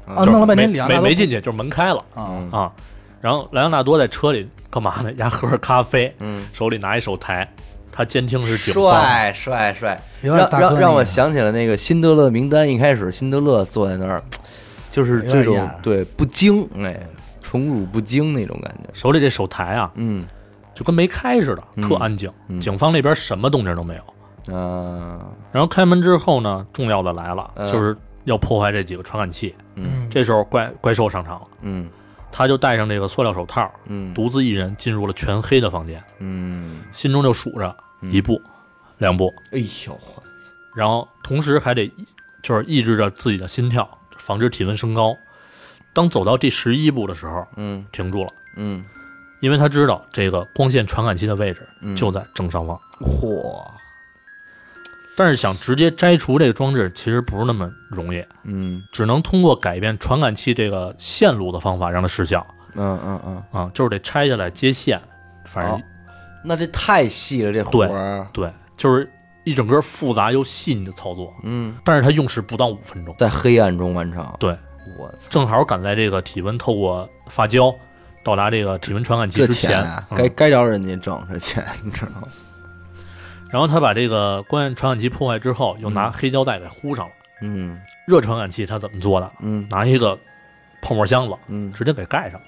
[0.06, 2.72] 啊，就是弄了半天，没没没进去，就是门开了啊，嗯啊。
[3.20, 5.12] 然后莱昂纳多在车里干嘛呢？
[5.18, 7.46] 丫喝着咖啡，嗯，手里拿一手台，
[7.92, 8.92] 他监听是警方。
[8.92, 14.20] 帅帅帅，让让让我想起了那个辛德勒名单，一开始辛德勒坐在那儿，
[14.90, 17.00] 就是这种对不精，哎，
[17.40, 18.90] 宠辱不惊那种感觉。
[18.92, 20.26] 手里这手台啊，嗯。
[20.72, 22.30] 就跟没开似的，嗯特安静。
[22.48, 22.58] 嗯。
[22.58, 24.56] 警方那边什么动静都没有。
[24.56, 25.20] 啊。
[25.52, 27.66] 然后开门之后呢，重要的来了，嗯。
[27.68, 29.54] 就是要破坏这几个传感器。
[29.74, 30.08] 嗯。
[30.10, 31.88] 这时候怪怪兽上场了，嗯。
[32.32, 34.14] 他就戴上这个塑料手套，嗯。
[34.14, 38.12] 独自一人进入了全黑的房间，嗯，心中就数着嗯。
[38.12, 38.40] 一步、
[38.98, 39.98] 两步，哎呦，
[40.74, 41.92] 然后同时还得
[42.42, 43.86] 就是抑制着自己的心跳，
[44.20, 45.16] 防止体温升高。
[45.92, 48.84] 当走到第十一步的时候，嗯停住了，嗯。
[49.40, 51.96] 因为他知道这个光线传感器的位置嗯。
[51.96, 52.78] 就在正上方。
[53.00, 53.66] 嚯，
[55.16, 58.82] 但是想直接摘除这个装置，其实不是那么容易，嗯。
[58.92, 65.00] 只能通过改变传感器这个线路的方法让它失效嗯嗯嗯，啊，就是得拆下来接线，
[65.46, 65.82] 反正、哦
[66.42, 69.06] 那这太细了，这活儿，对，就是
[69.44, 71.34] 一整个复杂又细腻的操作。
[71.42, 74.26] 嗯，但是它用时不到五分钟，在黑暗中完成。
[74.38, 74.56] 对，
[74.98, 77.74] 我操，正好赶在这个体温透过发胶
[78.22, 82.28] 到达这个体温传感器之前钱啊，嗯该该着人家挣这钱，你知道吗？
[83.50, 87.12] 然后他把这个光线传感器破坏之后，又拿嗯黑胶带给糊上了。
[87.42, 89.30] 嗯热传感器他怎么做的？
[89.40, 90.16] 嗯拿一个
[90.82, 92.46] 泡沫箱子嗯，直接给盖上了。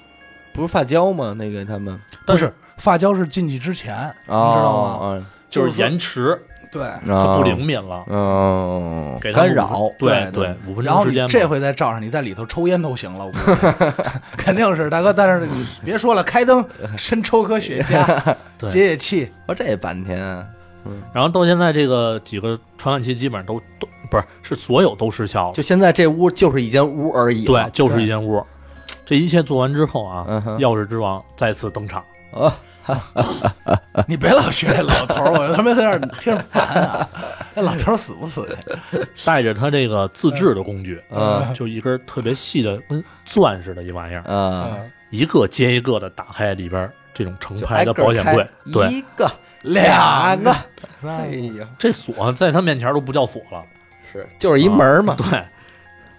[0.52, 1.35] 不是发胶吗？
[1.37, 4.88] 那个他们但是发胶是进去之前，你知道吗？
[5.00, 6.40] 哦就是延迟，
[6.72, 6.82] 对。
[6.82, 11.28] 哦它不灵敏了，嗯，给它干扰，对对五分钟时间嘛。
[11.28, 13.92] 这回再照上，你在里头抽烟都行了，我估计
[14.37, 15.12] 肯定是大哥。
[15.12, 16.64] 但是你别说了，开灯
[16.96, 19.30] 深抽颗雪茄 对解解气。
[19.46, 20.46] 我这半天啊，
[21.14, 28.42] 然后到现在这个几个传感器基本上都都不是是所有都失效了，就现在这屋就是一间屋而已，，对就是一间屋。
[29.04, 32.02] 这一切做完之后啊，嗯钥匙之王再次登场。
[32.32, 32.56] 啊，
[34.08, 37.08] 你别老学这老头儿，我他妈在那儿听着烦啊！
[37.54, 39.06] 那老头儿死不死的？
[39.24, 44.76] 带着他这个自制的工具，嗯就一根特别细的跟钻似的一玩意儿，啊，
[45.10, 48.46] 一个接一个的打开里边这种成排的保险柜。
[48.72, 49.30] 对，一个
[49.62, 50.50] 两个，
[51.02, 51.26] 哎
[51.58, 53.62] 呀，这锁在他面前都不叫锁了。
[54.12, 55.44] 是就是一门嘛，对，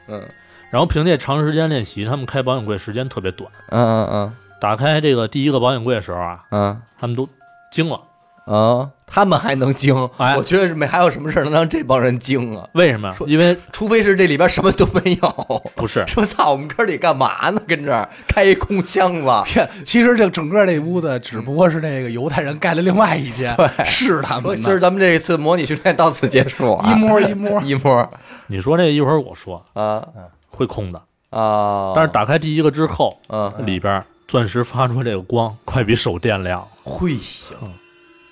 [0.08, 0.23] 嗯
[0.71, 3.47] 然后凭借长时间练习，他们开保险柜时间特别短。
[3.69, 7.28] 嗯嗯嗯打开这个第一个保险柜的时候啊，嗯他们都
[7.69, 7.99] 惊了。
[7.99, 8.10] 嗯
[8.45, 12.67] 啊，他们还能惊，哎我觉得是没还有什么事儿能让这帮人惊啊？
[12.73, 13.13] 为什么？
[13.26, 15.63] 因为除非是这里边什么都没有。
[15.76, 17.62] 不是 说操，我们哥里干嘛呢？
[17.67, 23.54] 跟这儿开一空箱子，骗， 其实这整个这屋子只不过是那个犹太人盖了另外一间，
[23.86, 27.62] 是他们的，说今儿咱们这一次模拟训练到此结束啊，一摸一摸。
[27.62, 28.10] 一摸
[28.47, 30.06] 你说这一会儿我说啊
[30.49, 31.93] 会空的，啊！
[31.95, 36.68] 但是打开第一个之后，嗯，里边钻石发出这个光快比手电亮。
[36.84, 37.56] 会行，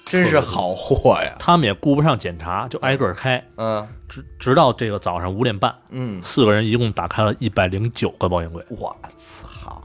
[0.06, 1.34] 真是好货呀！
[1.40, 8.62] 他们也顾不上检查，就挨个开，嗯直直到这个早上五点半，嗯，四个人一共打开了一百零九个保险柜。
[8.70, 9.82] 我操，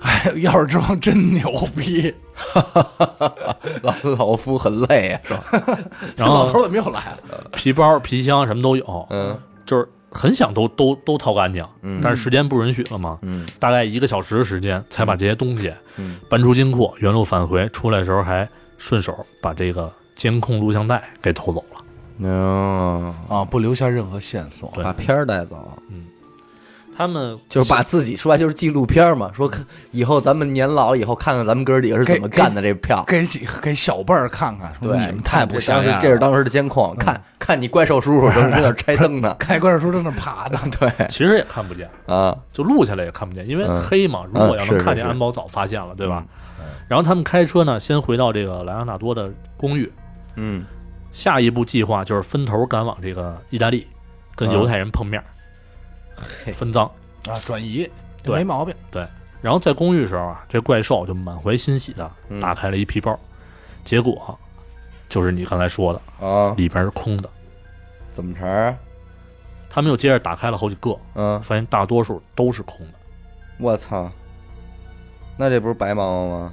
[0.00, 2.14] 哎，钥匙之王真牛逼！
[3.82, 5.78] 老老夫很累啊，是吧？
[6.16, 7.50] 然后老头怎么又来了？
[7.52, 12.00] 皮包、皮箱什么都有，嗯就是很想都都都掏干净，嗯。
[12.02, 13.46] 但是时间不允许了嘛，嗯。
[13.60, 16.16] 大概一个小时的时间才把这些东西嗯。
[16.28, 17.68] 搬出金库，原路返回。
[17.68, 18.48] 出来的时候还
[18.78, 21.84] 顺手把这个监控录像带给偷走了。
[22.18, 24.72] 嗯，啊，不留下任何线索。
[24.82, 25.78] 把片儿带走，
[26.96, 33.04] 他们就是把自己说白就是纪录片嘛，说看以后咱们年老了以后看看咱们哥几个是怎么干的这票。
[33.06, 36.02] 给几给小辈儿看看，说对，你们太不像像样了。
[36.02, 39.34] 这是当时的监控，看看你怪兽叔叔正 在那儿拆灯呢。
[39.38, 40.58] 看怪兽叔正那爬呢。
[40.80, 44.24] 对其实也看不见，啊，就录下来也看不见，因为嗯黑嘛。
[44.26, 46.24] 如果要能看见，安保早发现了，对吧？
[46.88, 49.92] 然后他们开车呢，先回到这个莱昂纳多的公寓，
[50.36, 50.64] 嗯
[51.12, 53.86] 下一步计划就是分头赶往这个意大利，
[54.34, 55.26] 跟啊犹太人碰面，嘿
[56.54, 56.84] 分赃。
[57.28, 57.88] 啊，转移
[58.22, 58.74] 对没毛病。
[58.90, 59.06] 对
[59.42, 63.18] 然后在公寓的时候啊，这怪兽就满怀欣喜的嗯打开了一皮包，
[63.84, 64.38] 结果
[65.08, 67.28] 就是你刚才说的，啊，里边是空的。
[68.12, 68.78] 怎么茬儿啊？
[69.68, 72.94] 他们又接着打开了好几个，嗯，发现大多数都是空的。
[73.58, 74.10] 我操，
[75.36, 76.52] 那这不是白忙活吗？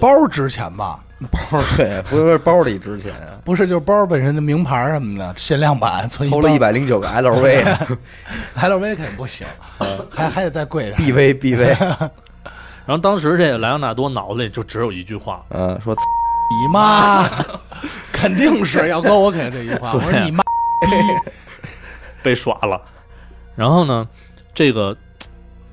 [0.00, 1.04] 包值钱吧？
[1.30, 1.38] 包
[1.76, 7.86] 对，不是包里值钱啊，不是，就是包本身的名牌什么的，限量版，存偷了一百零九个 LV 啊
[8.56, 9.46] LV 肯定不行，
[10.10, 10.96] 还还得再贵点。
[10.98, 11.66] ，BV BV，
[12.86, 17.28] 然后当时这个莱昂纳多脑子里就只有一句话，嗯，说你妈，
[18.10, 19.92] 肯定是要搁我肯定这句话。
[19.92, 20.42] 我说你妈，
[22.22, 22.80] 被耍了。
[23.54, 24.08] 然后呢，
[24.54, 24.96] 这个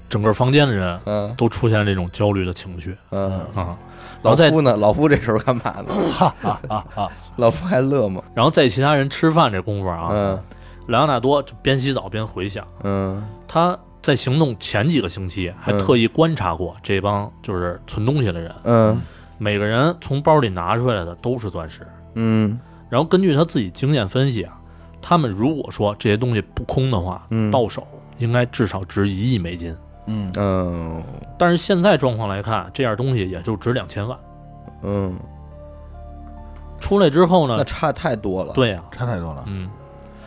[0.09, 3.55] 整个房间的人嗯都出现这种焦虑的情绪嗯，啊。
[3.55, 3.67] 然
[4.21, 4.75] 老夫呢？
[4.75, 5.93] 老夫这时候干嘛呢？
[6.11, 6.59] 哈哈
[6.95, 8.21] 哈老夫还乐吗？
[8.33, 10.39] 然后在其他人吃饭这功夫啊，嗯
[10.87, 19.01] 莱昂纳多就边洗澡边回想，嗯他在行动前几个星期还嗯特意观察过这帮就是存东西的人，嗯
[19.37, 21.85] 每个人从包里拿出来的都是钻石。
[22.15, 24.57] 嗯然后根据他自己经验分析啊，
[25.01, 27.85] 他们如果说这些东西不空的话，嗯到手
[28.17, 29.75] 应该至少值一亿美金。
[30.07, 31.03] 嗯，嗯
[31.37, 34.17] 但是现在状况来看，这样东西也就值两千万。
[34.81, 35.15] 嗯，
[36.79, 39.43] 出来之后呢，那差太多了。，对呀、差太多了。
[39.47, 39.69] 嗯，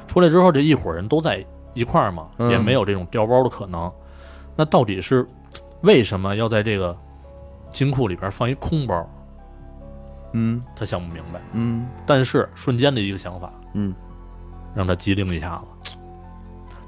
[0.06, 1.44] 出来之后这一伙人都在
[1.74, 3.90] 一块儿嘛，嗯也没有这种掉包的可能。
[4.56, 5.26] 那到底是
[5.82, 6.96] 为什么要在这个
[7.72, 9.08] 金库里边放一空包？
[10.32, 11.40] 嗯他想不明白。
[11.52, 13.92] 嗯但是瞬间的一个想法嗯
[14.74, 15.96] 让他机灵一下子，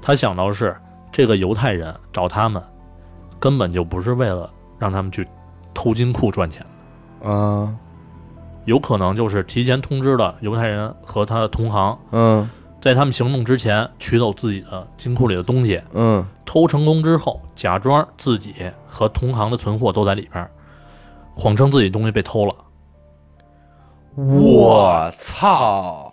[0.01, 0.75] 他想到是
[1.11, 2.61] 这个犹太人找他们，
[3.43, 5.27] 根本就不是为了让他们去
[5.73, 6.65] 偷金库赚钱，
[7.25, 7.77] 嗯
[8.63, 18.55] 有可能就是提前通知了犹太人和他的同行，嗯在他们行动之前取走自己的金库里的东西，嗯偷成功之后，假装自己
[18.87, 20.49] 和同行的存货都在里边，
[21.33, 22.55] 谎称自己东西被偷了。
[24.15, 26.12] 我操！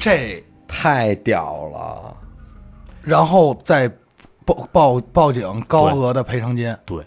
[0.00, 2.16] 这，太屌了！
[3.02, 3.86] 然后再
[4.46, 6.74] 报报报警，高额的赔偿金。
[6.86, 7.04] 对，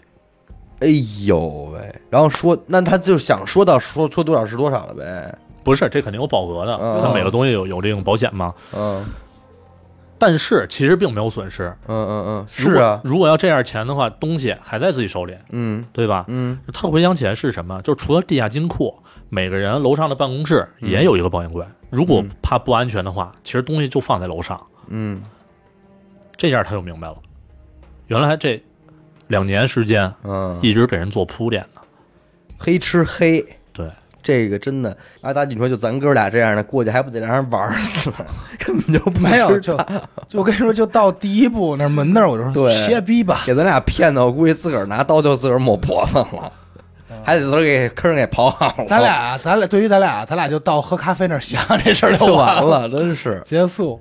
[0.78, 0.88] 哎
[1.26, 2.00] 呦喂！
[2.08, 5.36] 然后说，那他就想说到说说多少是多少了呗？
[5.64, 8.54] 不是，这肯定有保额的，嗯它每个东西有有这种保险嘛。
[8.72, 9.04] 嗯
[10.16, 11.64] 但是其实并没有损失。
[11.88, 16.24] 嗯嗯嗯，是啊，如果要这样钱的话，东西还在自己手里，嗯对吧？
[16.28, 17.82] 嗯他回想起来是什么？
[17.82, 18.94] 就除了地下金库，
[19.34, 21.66] 每个人楼上的办公室也有一个保险柜。
[21.90, 24.56] 如果怕不安全的话，其实东西就放在楼上。
[24.86, 25.20] 嗯
[26.36, 27.16] 这下他就明白了，
[28.06, 28.62] 原来这
[29.26, 31.80] 两年时间嗯，一直给人做铺垫呢。
[32.56, 33.44] 黑吃黑。
[33.72, 33.90] 对，
[34.22, 38.12] 这个真的，阿达，你说就咱哥俩这样的过去，还不得让人玩死？
[38.58, 39.76] 根本就不没有，就
[40.28, 43.42] 就我跟你说，就到第一步那门那儿，我就说对歇逼吧。
[43.44, 46.52] 给咱俩骗的，我估计自个儿拿刀就自个儿抹脖子了，
[47.24, 54.00] 还得自个儿给坑给刨好了，咱俩，咱俩对于咱俩，咱俩就到喝咖啡那儿想这事儿就完完，了，真是，结束。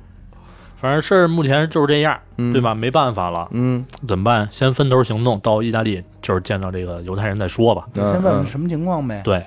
[0.75, 2.75] 反正事儿目前就是这样，嗯对吧？
[2.75, 4.45] 没办法了，嗯，怎么办？
[4.51, 7.85] 先分头行动，到意大利就是见到这个犹太人再说吧。
[7.95, 9.21] 嗯先问问什么情况呗。
[9.23, 9.45] 对，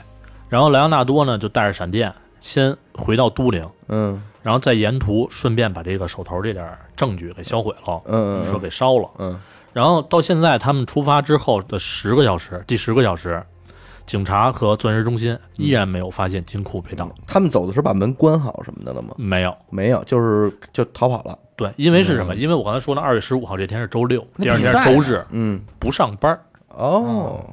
[0.48, 2.10] 然后莱昂纳多呢就带着闪电
[2.40, 6.66] 先回到都灵，嗯然后在沿途顺便把这个手头这点
[6.96, 9.10] 证据给销毁了，嗯嗯，说给烧了。
[9.18, 9.38] 嗯
[9.74, 13.44] 然后到现在他们出发之后的十个小时，第十个小时，
[14.06, 19.10] 警察和钻石中心依然没有发现金库被盗，他们走的时候把门关好什么的了吗？
[19.16, 19.54] 没有。
[19.68, 21.36] 没有，就是就逃跑了。
[21.56, 22.34] 对，因为是什么？
[22.34, 26.40] 因为我刚才说的，二月十五号这天是周六，第二天是周日，嗯，不上班儿。
[26.68, 27.44] 哦，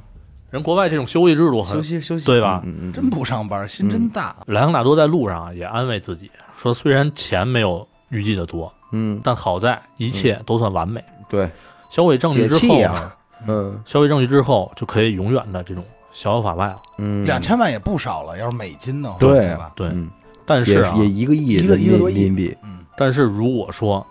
[0.51, 2.61] 人国外这种休息制度很休息休息，对吧？
[2.65, 4.35] 嗯嗯，真不上班，心真大。
[4.47, 11.03] 莱昂纳多在路上啊也安慰自己说，虽然钱没有预计的多，嗯，但好在一切都算完美。
[11.29, 11.49] 对，
[11.89, 13.11] 销毁证据之后呢，
[13.47, 13.81] 嗯。
[13.85, 15.83] 销毁证据之后就可以永远的这种
[16.13, 16.77] 逍遥法外了。
[16.99, 19.71] 嗯，两千万也不少了，要是美金的话，对对吧？
[19.75, 20.09] 对，嗯。
[20.45, 24.05] 但是啊，也也一个亿一个一个多亿人民币，嗯，但是如果说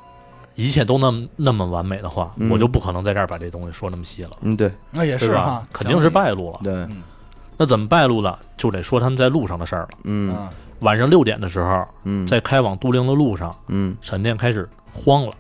[0.54, 2.50] 一切都那么那么完美的话，嗯。
[2.50, 4.72] 我就不可能在这儿把这东西说那么细了，嗯，对。
[4.90, 6.60] 那也是哈？，肯定是败露了。
[6.64, 7.02] 对，嗯。
[7.56, 8.38] 那怎么败露的？
[8.56, 9.88] 就得说他们在路上的事儿了。
[10.04, 10.34] 嗯。
[10.34, 10.48] 嗯，
[10.80, 13.94] 晚上六点的时候，嗯，在开往都灵的路上，嗯。
[14.00, 15.32] 闪电开始慌了，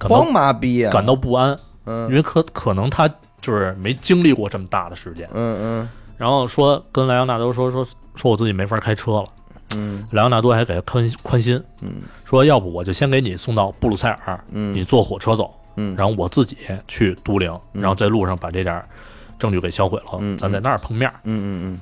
[0.00, 2.08] 慌麻逼呀，感到不安，嗯。
[2.08, 3.08] 因嗯为可可能他
[3.40, 5.88] 就是没经历过这么大的事件，嗯嗯。
[6.16, 7.86] 然后说跟莱昂纳多说说
[8.16, 9.26] 说我自己没法开车了，
[9.76, 10.06] 嗯。
[10.10, 12.02] 莱昂纳多还给他宽宽心，嗯。
[12.24, 17.82] 说要不我就先给你送到布鲁塞尔，嗯，你坐火车走，嗯，然后我自己去都灵，嗯。
[17.82, 18.88] 然后在路上把这点儿
[19.38, 21.40] 证据给销毁了，嗯咱在那儿碰面嗯。
[21.40, 21.80] 嗯嗯。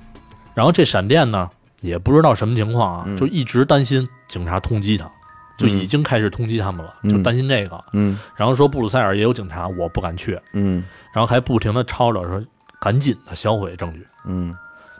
[0.54, 1.50] 然后这闪电呢，
[1.80, 3.16] 也不知道什么情况啊，嗯。
[3.16, 5.10] 就一直担心警察通缉他，
[5.56, 7.10] 就已经开始通缉他们了，嗯。
[7.10, 7.84] 就担心这个。
[7.92, 8.18] 嗯。
[8.36, 10.84] 然后说布鲁塞尔也有警察，我不敢去，嗯。
[11.12, 12.42] 然后还不停的吵着说
[12.80, 14.06] 赶紧的销毁证据。
[14.26, 14.56] 嗯。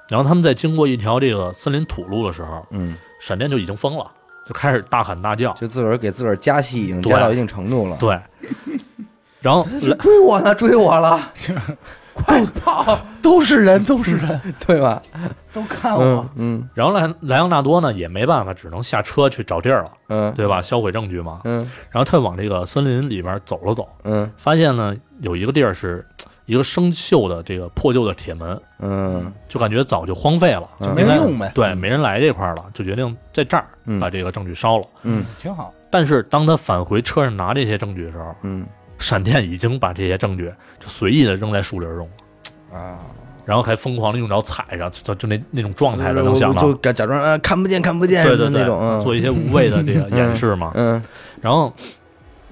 [0.09, 4.09] 然后他们在经过一条这个森林土路的时候，嗯，闪电就已经疯了，
[4.47, 5.53] 就开始大喊大叫。
[5.55, 8.17] 就自个儿给自个儿加戏已经对加到一定程度了，对，
[9.43, 11.33] 然后莱追我呢，追我了，
[12.17, 12.99] 快跑！
[13.23, 15.01] 都是人，都是人， 对吧？
[15.53, 16.31] 都看嗯我。
[16.37, 20.61] 嗯然后莱莱昂纳多呢也没办法，只能下车去找地儿了，嗯对吧？
[20.63, 21.41] 销毁证据嘛。
[21.45, 21.59] 嗯
[21.91, 26.05] 然后他往这个森林里边走了走，嗯发现呢有一个地儿是
[26.47, 34.85] 一个生锈的这个破旧的铁门，嗯就感觉早就荒废了，嗯就没人用呗对，没人来这块儿了，就决定在这儿嗯把这个证据烧了。
[35.03, 35.73] 嗯挺好。
[35.91, 38.65] 但是当他返回车上拿这些证据的时候，嗯
[38.99, 42.09] 闪电已经把这些证据就随意的扔在树林中，
[42.73, 42.99] 啊，
[43.45, 49.01] 然后还疯狂的用脚踩上，就就那那种状态的，能想到就假假装啊看不见看不见对对对，什么那种，嗯。
[49.01, 51.03] 做一些无谓的这个掩饰嘛，嗯。
[51.43, 51.73] 然后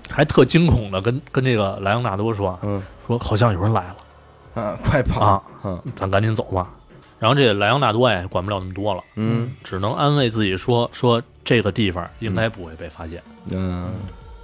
[0.09, 2.83] 还特惊恐的跟跟这个莱昂纳多说嗯。
[3.07, 5.83] 说好像有人来了啊，快跑啊，嗯。
[5.97, 6.71] 咱赶紧走吧。
[7.19, 9.51] 然后这莱昂纳多也管不了那么多了，嗯。
[9.63, 13.91] 只能安慰自己说说这个地方应该不会被发现，嗯。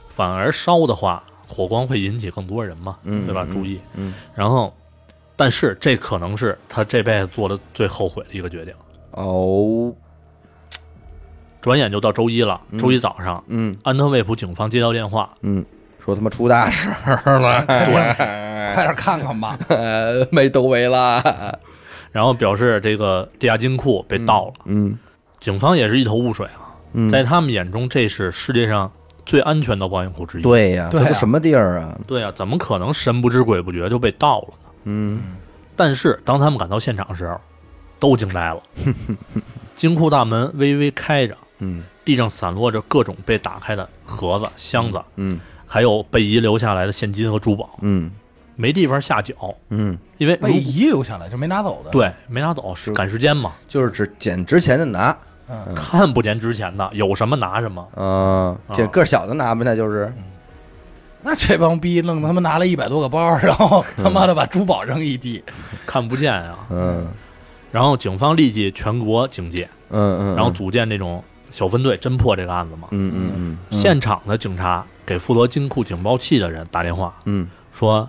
[0.09, 3.45] 反而烧的话，火光会引起更多人嘛，嗯对吧？
[3.49, 3.81] 嗯注意。
[3.95, 4.73] 嗯然后，
[5.37, 8.73] 但是这可能是他这辈子做的最后悔的一个决定。
[9.13, 9.93] 哦，
[11.61, 12.61] 转眼就到周一了。
[12.79, 15.65] 周一早上，嗯安特卫普警方接到电话，嗯，
[16.05, 18.15] 说他妈出大事了， 对，
[18.75, 19.59] 快点看看吧。
[20.31, 21.59] 没窦唯了。
[22.13, 24.55] 然后表示这个地下金库被盗了。
[24.67, 24.99] 嗯
[25.39, 28.91] 警方也是一头雾水啊，嗯，在他们眼中，这是世界上
[29.27, 30.43] 最安全的保险库之一。
[30.43, 31.99] 对呀，对啊这不什么地儿啊？
[32.07, 34.71] 对啊，怎么可能神不知鬼不觉就被盗了呢？
[34.85, 35.23] 嗯
[35.77, 37.41] 但是当他们赶到现场时候，
[37.99, 38.63] 都惊呆了。
[39.77, 48.11] 金库大门微微开着，嗯地上散落着各种被打开的盒子、箱子，嗯还有被遗留下来的现金和珠宝，嗯
[48.57, 49.35] 没地方下脚，
[49.71, 55.17] 嗯，因为被遗留下来就没拿走的。，对没拿走，是赶时间嘛，就是只捡值钱的拿，
[55.51, 57.87] 嗯，看不见值钱的，有什么拿什么。
[57.97, 60.13] 嗯，这个小的拿呗，那就是。
[61.23, 65.43] 那这帮逼弄他妈拿了一百多个包，然后他妈的把珠宝扔一地。
[65.85, 66.59] 看不见啊。
[66.71, 67.07] 嗯
[67.71, 72.89] 然后警方立即全国警戒，嗯嗯，然后组建这种小分队侦破这个案子嘛。
[72.93, 78.09] 嗯嗯嗯现场的警察给负责金库警报器的人打电话，嗯说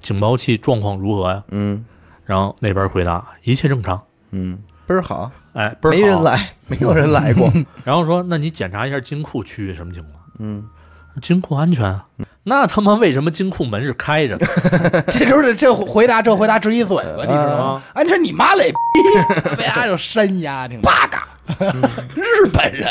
[0.00, 1.42] 警报器状况如何呀？
[1.50, 1.84] 嗯
[2.24, 4.00] 然后那边回答一切正常，
[4.30, 6.22] 嗯，倍儿好，哎，倍儿好没人。
[6.22, 7.52] 来，没有人来过。
[7.84, 10.14] 然后说，那你检查一下金库区域什么情况？
[10.38, 10.64] 嗯，
[11.20, 12.04] 金库安全啊？
[12.44, 14.46] 那他妈为什么金库门是开着的？
[15.10, 17.64] 这就是这回答这回答直一嘴巴，你知道吗？
[17.72, 19.56] 啊安全你妈嘞逼！
[19.58, 21.28] 为啥就山丫挺八嘎？
[22.14, 22.86] 日本人，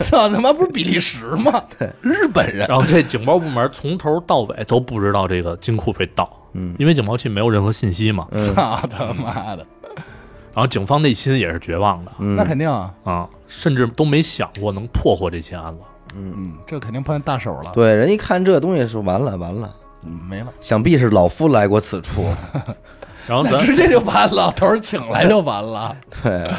[0.00, 1.62] 操他妈不是比利时吗？
[2.02, 8.26] 日本人，然后这警报部门从头到尾都不知道这个金库被盗，嗯因为警报器没有任何信息嘛。
[8.54, 9.64] 操他妈的！
[10.54, 12.12] 然后警方内心也是绝望的。
[12.18, 12.36] 嗯。
[12.36, 15.84] 那肯定啊，啊，甚至都没想过能破获这起案子。
[16.14, 19.72] 嗯，这肯定碰见大手了，对，人一看这东西是完了完了，
[20.04, 22.24] 嗯，没了，想必是老夫来过此处。
[23.28, 26.50] 然后咱那直接就把老头儿请来就完了， 对，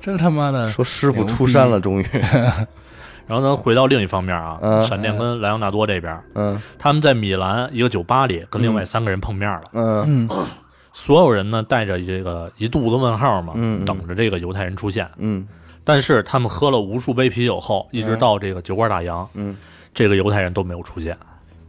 [0.00, 2.06] 真他妈的说师傅出山了，终于。
[3.26, 4.86] 然后咱回到另一方面啊，嗯。
[4.86, 6.60] 闪电跟莱昂纳多这边，嗯。
[6.78, 9.62] 他们在米兰一个酒吧里跟另外三个人碰面了。
[9.72, 10.28] 嗯。
[10.30, 10.46] 嗯，
[10.94, 15.06] 所有人呢带着这个一肚子问号嘛，嗯嗯等着这个犹太人出现。
[15.18, 15.46] 嗯
[15.86, 19.54] 但是他们喝了无数杯啤酒后，一直到这个酒馆打烊，嗯，
[19.92, 21.14] 这个犹太人都没有出现。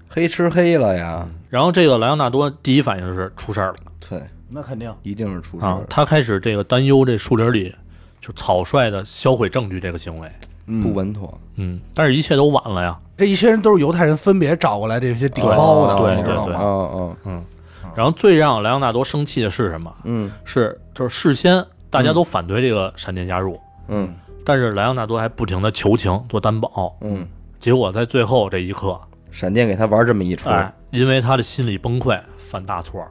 [0.07, 1.27] 黑吃黑了呀。
[1.49, 3.75] 然后这个莱昂纳多第一反应就是出事儿了
[4.07, 7.75] 对，那肯定，一定是出事啊儿，，他开始这个担忧这树林里
[8.21, 10.31] 就草率的销毁证据这个行为。
[10.81, 11.37] 不稳妥。
[11.57, 12.97] 嗯，但是一切都晚了呀。
[13.17, 16.59] 这一些人都是犹太人分别找过来这些顶包的，对对你知道吗？
[16.61, 17.43] 嗯嗯
[17.95, 19.93] 然后最让莱昂纳多生气的是什么？
[20.03, 27.25] 嗯是就是事先大家都反对这个闪电加入，嗯但是莱昂纳多还不停的求情做担保，嗯，
[27.59, 28.99] 结果在最后这一刻，
[29.31, 33.07] 闪电给他玩这么一出，哎，因为他的心理崩溃犯大错了。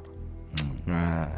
[0.86, 1.28] 哎，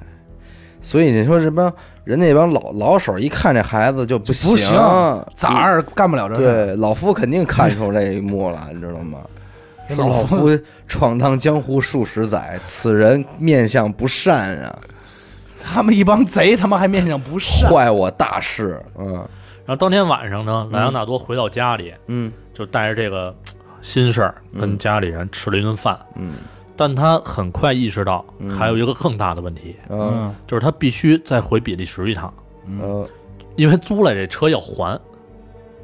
[0.80, 1.72] 所以你说这帮
[2.04, 6.66] 人那帮老老手一看这孩子就不行不行行，崽儿干不了这事儿。
[6.66, 9.20] 对，老夫肯定看出这一幕了，你知道吗？
[9.94, 10.48] 说老老夫
[10.88, 14.78] 闯荡江湖数十载，此人面相不善啊，
[15.62, 17.70] 他们一帮贼，他妈还面相不善。
[17.70, 18.82] 坏我大事。
[18.98, 19.14] 嗯。
[19.64, 22.32] 然后当天晚上呢，莱昂纳多回到家里，嗯。
[22.54, 23.34] 就带着这个
[23.82, 26.34] 心事儿跟嗯家里人吃了一顿饭，嗯。
[26.76, 28.50] 但他很快意识到嗯。
[28.50, 32.32] 还有一个更大的问题，嗯就是他必须再回比利时一趟，
[32.66, 33.04] 嗯。
[33.56, 35.00] 因为租来这车要还，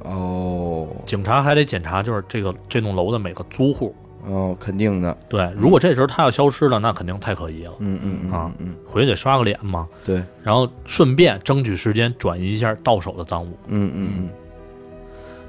[0.05, 0.89] 哦。
[1.07, 3.95] 警察还得检查就是这个这栋楼的每个租户。
[4.25, 5.17] 哦，肯定的。
[5.29, 13.59] 对，如果这时候他要消失了，那肯定太可疑了，嗯嗯嗯啊嗯，回去得刷个脸嘛，对，然后顺便争取时间转移一下到手的赃物。
[13.67, 14.29] 嗯嗯嗯。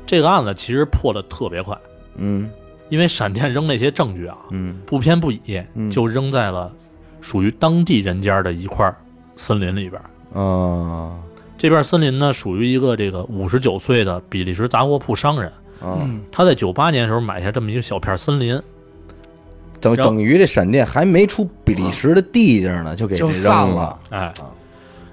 [0.07, 1.77] 这个案子其实破的特别快，
[2.15, 2.49] 嗯。
[2.89, 4.81] 因为闪电扔那些证据啊，嗯。
[4.87, 6.71] 不偏不倚嗯，就扔在了
[7.21, 8.91] 属于当地人家的一块
[9.35, 10.01] 森林里边。
[10.33, 11.19] 嗯啊
[11.63, 15.49] 这片森林呢，属于一个这个五十九岁的比利时杂货铺商人，
[15.79, 18.61] 啊，嗯，他在九八年时候买下这么一个小片森林，
[19.79, 23.97] 等等于这闪电还没出比利时的地界呢，就给就散了。
[24.09, 24.33] 哎，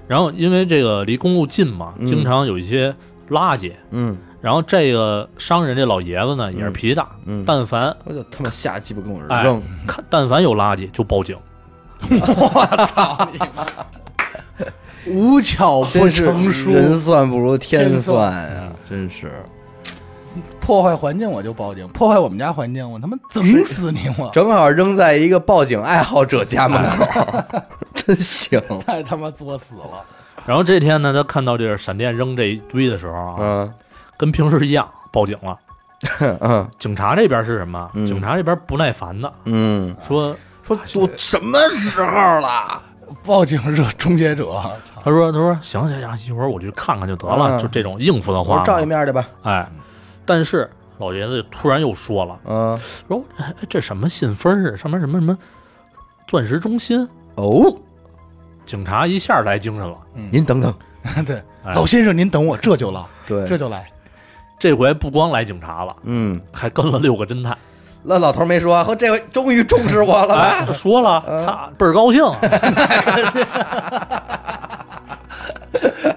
[0.09, 2.05] 然后因为这个离公路近嘛，嗯。
[2.05, 2.93] 经常有一些
[3.29, 3.71] 垃圾。
[3.91, 4.17] 嗯。
[4.41, 9.63] 然后这个商人这老爷子呢也是脾气大，嗯，但凡我就他妈下鸡巴跟我扔。
[9.87, 11.37] 看但凡有垃圾就报警。
[15.05, 18.71] 无巧不真是成书，人算不如天天算算啊！
[18.89, 19.31] 真是，
[20.59, 24.29] 破坏环境我就报警，破坏我们家环境我他妈整死你我！
[24.31, 27.25] 正好扔在一个报警爱好者家门口，
[27.93, 28.61] 真行。
[28.85, 30.03] 太他妈作死了！
[30.45, 33.73] 然后这天呢，他看到这个闪电扔这一堆的时候啊，嗯
[34.17, 35.57] 跟平时一样报警了。
[36.41, 37.89] 嗯警察这边是什么？
[37.93, 42.05] 嗯警察这边不耐烦的嗯，说说都什么时候
[42.41, 42.81] 了？
[43.23, 44.45] 报警惹终结者，
[45.03, 48.59] 他说他说行行行，一会儿我去看看就得了，嗯就这种应付的话。
[48.59, 49.27] 我照一面去吧。
[49.43, 49.67] 哎，
[50.25, 54.77] 但是老爷子突然又说了，嗯，说哎这什么信封儿啊？
[54.77, 55.37] 上面什么什么
[56.27, 57.07] 钻石中心？
[57.35, 57.75] 哦，
[58.65, 59.97] 警察一下来精神了。
[60.31, 60.73] 您等等，
[61.25, 63.89] 对，哎老先生您等我，这就来，对，这就来。
[64.59, 67.57] 这回不光来警察了，嗯，还跟了六个侦探。
[68.03, 70.65] 那老头没说，和这回终于重视我了吧？
[70.67, 72.23] 哎，说了，嗯操，倍儿高兴。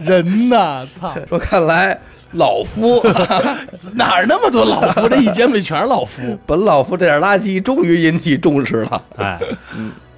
[0.01, 1.14] 人呐，操！
[1.28, 1.99] 说看来
[2.32, 3.03] 老夫
[3.95, 5.09] 哪儿那么多老夫？
[5.09, 6.22] 这一节目里全是老夫。
[6.47, 9.03] 本老夫这点垃圾终于引起重视了。
[9.16, 9.39] 哎，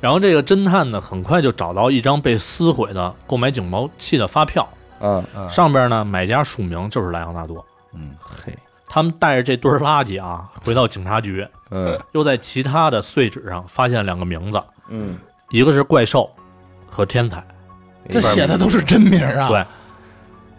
[0.01, 4.67] 然后这个侦探呢，很快就找到一张被撕毁的购买警报器的发票，
[5.01, 7.65] 嗯，上边呢买家署名就是莱昂纳多。
[7.95, 8.53] 嗯嘿，
[8.97, 12.01] 他们带着这堆儿垃圾啊，回到警察局，嗯。
[12.13, 15.19] 又在其他的碎纸上发现两个名字，嗯，
[15.51, 16.31] 一个是怪兽
[16.89, 17.47] 和天才。
[18.09, 19.49] 这写的都是真名啊！
[19.49, 19.63] 对，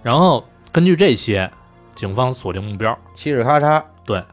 [0.04, 1.52] 然后根据这些，
[1.96, 2.96] 警方锁定目标。
[3.16, 4.24] 嘁哩咔嚓，对，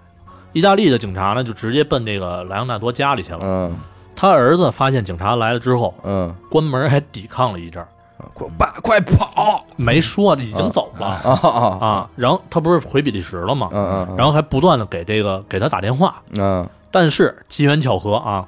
[0.53, 3.39] 意大利的警察呢就直接奔这个莱昂纳多家里去了。
[3.41, 3.75] 嗯。
[4.15, 7.89] 他儿子发现警察来了之后，嗯，关门还抵抗了一阵儿，
[8.33, 12.11] 快爸快跑没说已经走了啊啊啊。
[12.16, 13.68] 然后他不是回比利时了吗？
[13.72, 18.47] 嗯嗯，然后还不断的给这个给他打电话，嗯但是机缘巧合啊，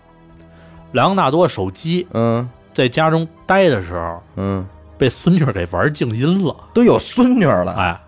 [0.93, 4.65] 莱昂纳多手机嗯在家中待的时候嗯，
[4.97, 8.01] 被孙女给玩静音了，都有孙女了，哎，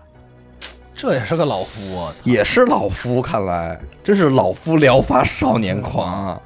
[0.95, 2.13] 这也是个老夫啊！
[2.23, 6.39] 也是老夫，看来真是老夫聊发少年狂啊。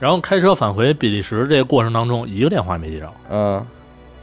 [0.00, 3.66] 然后开车返回比利时这个过程当中，一个电话也没接着，嗯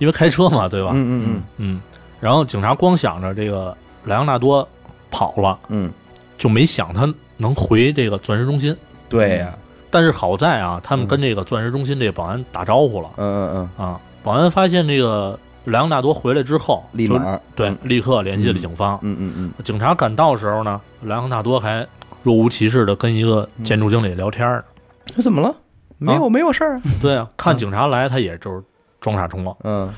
[0.02, 0.90] 因为开车嘛，对吧？
[0.96, 1.82] 嗯嗯嗯，
[2.20, 4.68] 然后警察光想着这个莱昂纳多
[5.12, 5.92] 跑了，嗯，
[6.40, 8.76] 就没想他能回这个钻石中心。
[9.08, 9.54] 对呀，
[9.92, 14.02] 但是好在啊，他们跟这个钻石中心这个保安打招呼了嗯嗯嗯啊。
[14.24, 18.98] 保安发现这个莱昂纳多回来之后，立马对立刻联系了警方。
[19.04, 21.86] 嗯嗯嗯警察赶到的时候呢，莱昂纳多还
[22.24, 24.64] 若无其事的跟一个建筑经理聊天呢。
[24.66, 25.56] 嗯，这怎么了？
[26.00, 26.82] 没有没有事儿啊。
[27.00, 28.64] 对啊，看警察来，他也就是
[29.02, 29.54] 装傻充愣。
[29.66, 29.94] 嗯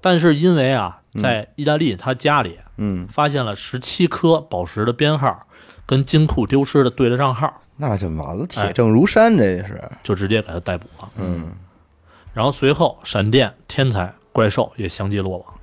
[0.00, 5.46] 但是因为啊，嗯在意大利他家里嗯，发现了十七颗宝石的编号，
[5.86, 9.82] 跟金库丢失的对得上号，那就完了，铁哎证如山，这是。
[10.02, 11.08] 就直接给他逮捕了。
[11.16, 11.52] 嗯
[12.34, 15.54] 然后随后，闪电、天才、怪兽也相继落网。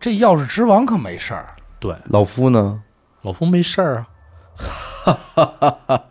[0.00, 2.82] 这钥匙之王可没事儿，对，老夫呢？
[3.22, 4.08] 老夫没事儿啊。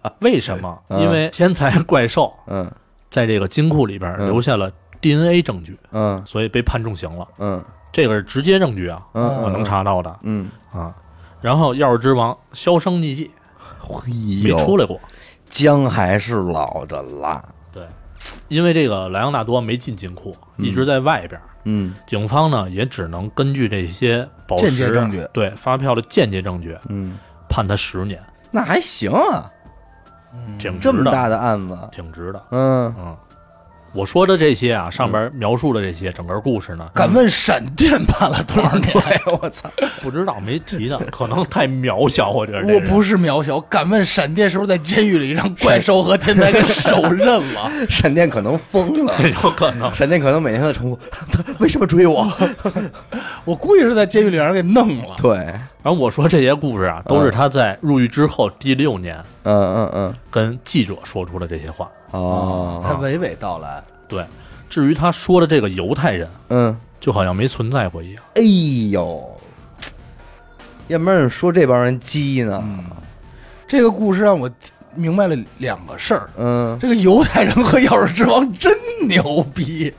[0.22, 0.82] 为什么？
[0.90, 2.72] 嗯因为天才怪兽嗯
[3.10, 4.72] 在这个金库里边嗯留下了
[5.02, 7.28] DNA 证据，嗯所以被判重刑了。
[7.38, 10.50] 嗯这个是直接证据啊，嗯，我能查到的嗯。
[10.72, 10.94] 啊。
[11.42, 13.32] 然后钥匙之王销声匿迹，
[13.80, 14.12] 嘿
[14.44, 15.00] 没呦，出来过。
[15.50, 17.44] 姜还是老的辣。
[17.74, 17.84] 对，
[18.48, 21.40] 因为这个莱昂纳多没进金库，嗯一直在外边。
[21.66, 27.18] 嗯警方呢也只能根据这些宝石间接证据对发票的间接证据，嗯，
[27.50, 28.22] 判他十年，
[28.52, 29.52] 那还行啊，
[30.58, 31.78] 挺值的，这么大的案子。
[31.92, 32.44] 挺值的。
[32.52, 33.18] 嗯，嗯，
[33.94, 38.94] 我说的这些啊，上边描述的这些整个故事呢，敢问闪电判了多少年？
[39.42, 39.70] 我操，
[40.02, 47.72] 不知道没提到，可能太渺小，我觉得这人我不是渺小，敢问闪电是不是在监狱里让怪兽和天才给手刃了？
[47.90, 49.14] 闪电可能疯了。
[49.44, 49.94] 有可能。
[49.94, 51.00] 闪电可能每天都在重复，
[51.32, 52.28] 他 为什么追我？
[53.46, 55.16] 我估计是在监狱里让人给弄了。
[55.18, 55.36] 对，
[55.82, 61.90] 然后我说这些故事啊，都是他在入狱之后第六年嗯嗯嗯，跟记者说出了这些话。
[62.12, 63.84] 哦，才娓娓道来。
[64.08, 64.26] 对，
[64.70, 68.24] 至于他说的这个犹太人，嗯，就好像没存在过一样。
[68.36, 68.42] 哎
[68.92, 69.40] 呦，
[70.88, 72.64] 要不然说这帮人鸡呢？
[73.68, 74.50] 这个故事让我
[74.96, 78.76] 明白了两个事儿：嗯，这个犹太人和钥匙之王真
[79.08, 79.94] 牛逼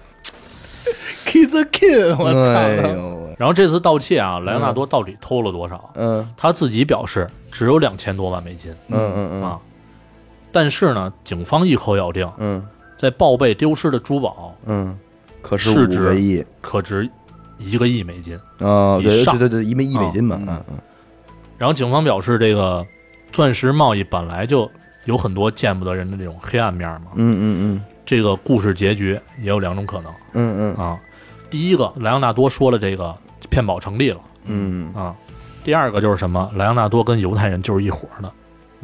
[1.25, 2.89] ，Kiss the King，我哎操！
[2.89, 5.91] 呦，然后这次盗窃啊，莱昂纳多到底偷了多少？
[5.95, 9.59] 嗯他自己表示只有两千多万美金嗯嗯嗯啊。
[10.53, 12.65] 但是呢，警方一口咬定，嗯
[12.97, 14.97] 在报备丢失的珠宝嗯，
[15.41, 17.09] 可是五个亿可值
[17.59, 18.39] 一个亿美金。
[18.59, 20.79] 啊，以上对对对对，一枚一美金嘛，嗯嗯嗯
[21.57, 22.87] 然后警方表示，这个
[23.33, 24.71] 钻石贸易本来就
[25.05, 27.13] 有很多见不得人的这种黑暗面嘛。
[27.15, 30.99] 嗯嗯嗯这个故事结局也有两种可能嗯嗯啊。
[31.49, 33.15] 第一个，莱昂纳多说了这个
[33.49, 35.15] 骗保成立了嗯啊。
[35.65, 36.51] 第二个就是什么？
[36.55, 38.33] 莱昂纳多跟犹太人就是一伙儿的，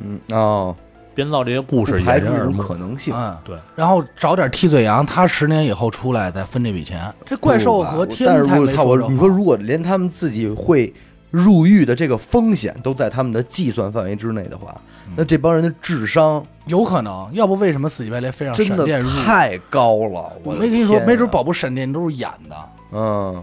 [0.02, 0.76] 嗯哦，
[1.16, 2.56] 编造这些故事排除一种。
[2.58, 3.12] 可能性。
[3.16, 3.56] 嗯，对。
[3.74, 7.12] 然后找点替罪羊，他十年以后出来再分这笔钱。
[7.24, 10.92] 这怪兽和天但是才没我操我，你说如果连他们自己会
[11.30, 14.74] 入狱的这个风险都在他们的计算范围之内的话，
[15.16, 19.08] 那这帮人的智商有可能，要不为什么死乞白赖非让真的闪电入？
[19.24, 20.30] 太高了。
[20.44, 22.56] 我没跟你说，没准保不闪电都是演的，
[22.92, 23.42] 嗯，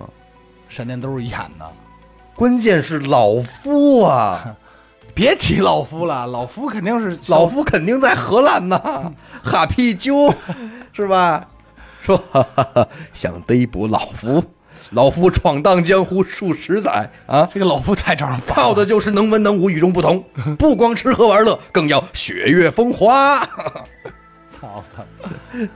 [0.69, 1.65] 闪电都是演的。
[2.35, 4.55] 关键是老夫啊，
[5.13, 8.79] 别提老夫了， 老夫肯定是老夫肯定在荷兰呢，
[9.43, 10.33] 哈皮鸠
[10.93, 11.47] 是吧？
[12.01, 14.43] 说哈哈哈想逮捕老夫，
[14.91, 18.63] 老夫闯荡江湖数十载啊，这个老夫太招人烦了。
[18.63, 20.21] 靠的就是能文能武、与众不同，
[20.59, 23.39] 不光吃喝玩乐，更要雪月风花。
[24.49, 25.03] 操他！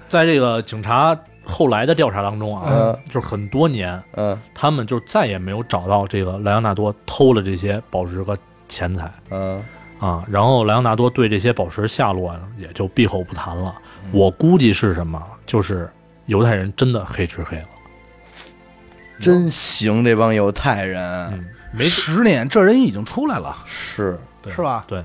[0.09, 9.63] 在这个警察后来的调查当中啊，嗯就是很多年，嗯他们就再也没有找到这个莱昂纳多偷了这些宝石和钱财嗯
[9.99, 10.23] 啊。
[10.29, 13.75] 然后莱昂纳多对这些宝石下落，也就闭口不谈了。
[14.11, 15.21] 我估计是什么？
[15.45, 15.89] 就是
[16.25, 17.67] 犹太人真的黑吃黑了。
[19.19, 21.01] 真行，这帮犹太人
[21.31, 24.19] 嗯，没十年，这人已经出来了，是。
[24.39, 24.85] 对是吧？
[24.87, 25.03] 对，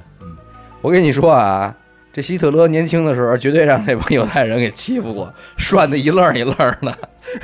[0.83, 1.75] 我跟你说啊，
[2.13, 6.95] 这希特勒年轻的时候绝对让这帮犹太人给欺负过，涮的一愣一愣儿的。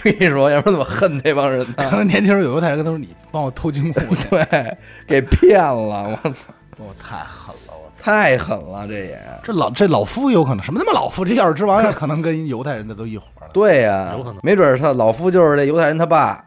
[0.02, 1.96] 跟你说，要不然怎么恨这帮人呢可？
[1.96, 4.00] 能年轻时候有犹太人跟他说：“你帮我偷金库。
[4.28, 11.24] 对，给骗了，我操，”我太狠了，我太狠了，这也这老这老夫有可能什么他妈老夫？
[11.24, 13.50] 这要是之王，可能跟犹太人的都一伙儿了。
[13.54, 16.44] 对呀、有可能没准儿他老夫就是这犹太人他爸，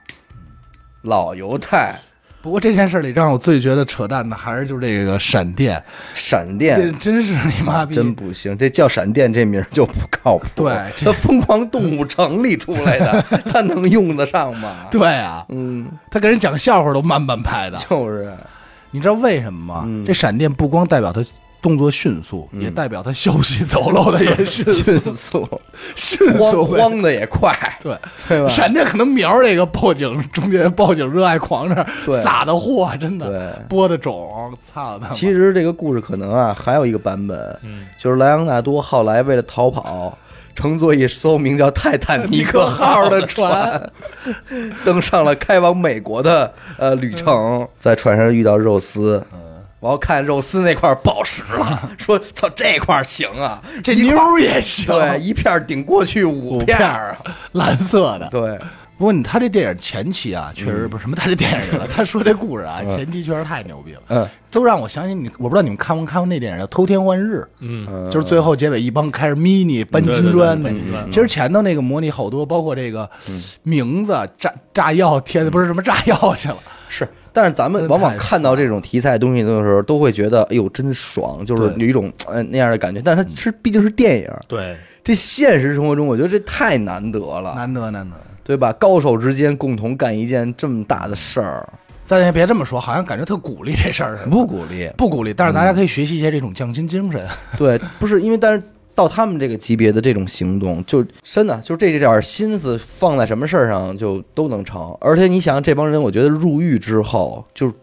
[1.02, 1.96] 老犹太
[2.42, 5.82] 不过这件事里让我最觉得扯淡的还是就是这个闪电，
[6.16, 6.94] 闪电。
[7.00, 7.94] 真是你妈逼！
[7.94, 10.46] 真不行，这叫闪电这名就不靠谱。
[10.56, 13.22] 对这他疯狂动物城里出来的，
[13.52, 14.88] 他能用得上吗？
[14.90, 17.78] 对啊，嗯，他给人讲笑话都慢半拍的。
[17.88, 18.34] 就是，
[18.90, 19.84] 你知道为什么吗？
[19.86, 21.24] 嗯这闪电不光代表他
[21.62, 25.62] 动作迅速，嗯也代表他消息走漏的也迅迅速， 速，
[25.96, 26.66] 迅慌速。
[26.66, 27.96] 慌的也快，对，
[28.28, 28.50] 对吧？
[28.50, 33.66] 闪电可能瞄这个报警中间报警热爱狂这儿对撒的货，真的对。
[33.70, 35.14] 播的种，操他妈！
[35.14, 40.18] 其实这个故事可能啊，还有一个版本，嗯，就是莱昂纳多后来为了逃跑，
[40.56, 43.92] 乘坐一艘名叫泰坦尼克号的船，
[44.84, 49.24] 登上了开往美国的呃旅程，在船上遇到肉丝。
[49.82, 57.18] 然后看肉丝那块宝石了， 说操这块儿行啊，这妞儿也行，对一片顶过去五片儿啊，
[57.54, 58.28] 蓝色的。
[58.30, 58.60] 对，
[58.96, 64.30] 不过你他这电影前期啊，确实不是什么他这电影了，他说这故事啊，前期确实太牛逼了，嗯。
[64.52, 73.10] 都让我想起你，我不知道你们看没看过那电影叫《偷天换日》，嗯，嗯，就是最后结尾一帮开始 mini 搬金砖那对对搬金砖其实前头那个模拟好多，包括这个
[73.64, 76.58] 名字炸炸药贴的不是什么炸药去了，
[76.90, 83.02] 是，但是咱们往往看到这种题材东西的时候，都会觉得哎呦真爽，就是有一种呃那样的感觉。
[83.04, 88.16] 但是它是毕竟是电影，对，这现实生活中，我觉得这太难得了，难得难得。
[88.44, 88.74] 对吧？
[88.74, 91.66] 高手之间共同干一件这么大的事儿，
[92.08, 94.90] 咱也别这么说，好像感觉特鼓励这事儿似的，不鼓励。
[94.98, 97.26] 不鼓励，但是大家可以学习一些这种匠心精神。
[97.58, 98.62] 对，不是因为，但是
[98.94, 104.96] 到他们这个级别的这种行动，就真的就这点心思放在什么事儿上就都能成。
[105.00, 107.74] 而且你想，这帮人，我觉得入狱之后，就是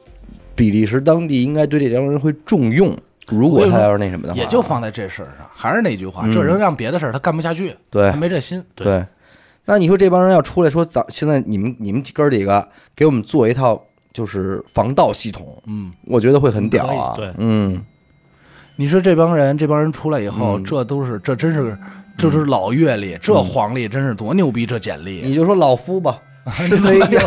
[0.54, 2.96] 比利时当地应该对这帮人会重用。
[3.26, 5.46] 如果他要是那什么的话，也就放在这事儿上。
[5.54, 8.62] 还是那句话，嗯这人让别的事儿他干不下去，对他没这心。
[8.74, 9.06] 对对。
[9.66, 13.78] 那你说这帮人要出来说，咱现在你们你们哥儿几个给我们做一套
[14.14, 17.12] 就是防盗系统，嗯，我觉得会很屌啊。
[17.14, 17.78] 对嗯，
[18.80, 21.76] 你说这帮人，这帮人出来以后，嗯这都是这真是
[22.16, 25.20] 这是老阅历，这黄历真是多牛逼，这简历。
[25.24, 26.16] 你就说老夫吧，
[26.54, 27.20] 是非要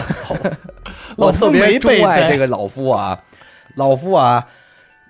[1.17, 3.19] 老夫我特别钟爱这个老夫啊，
[3.75, 4.47] 老夫啊，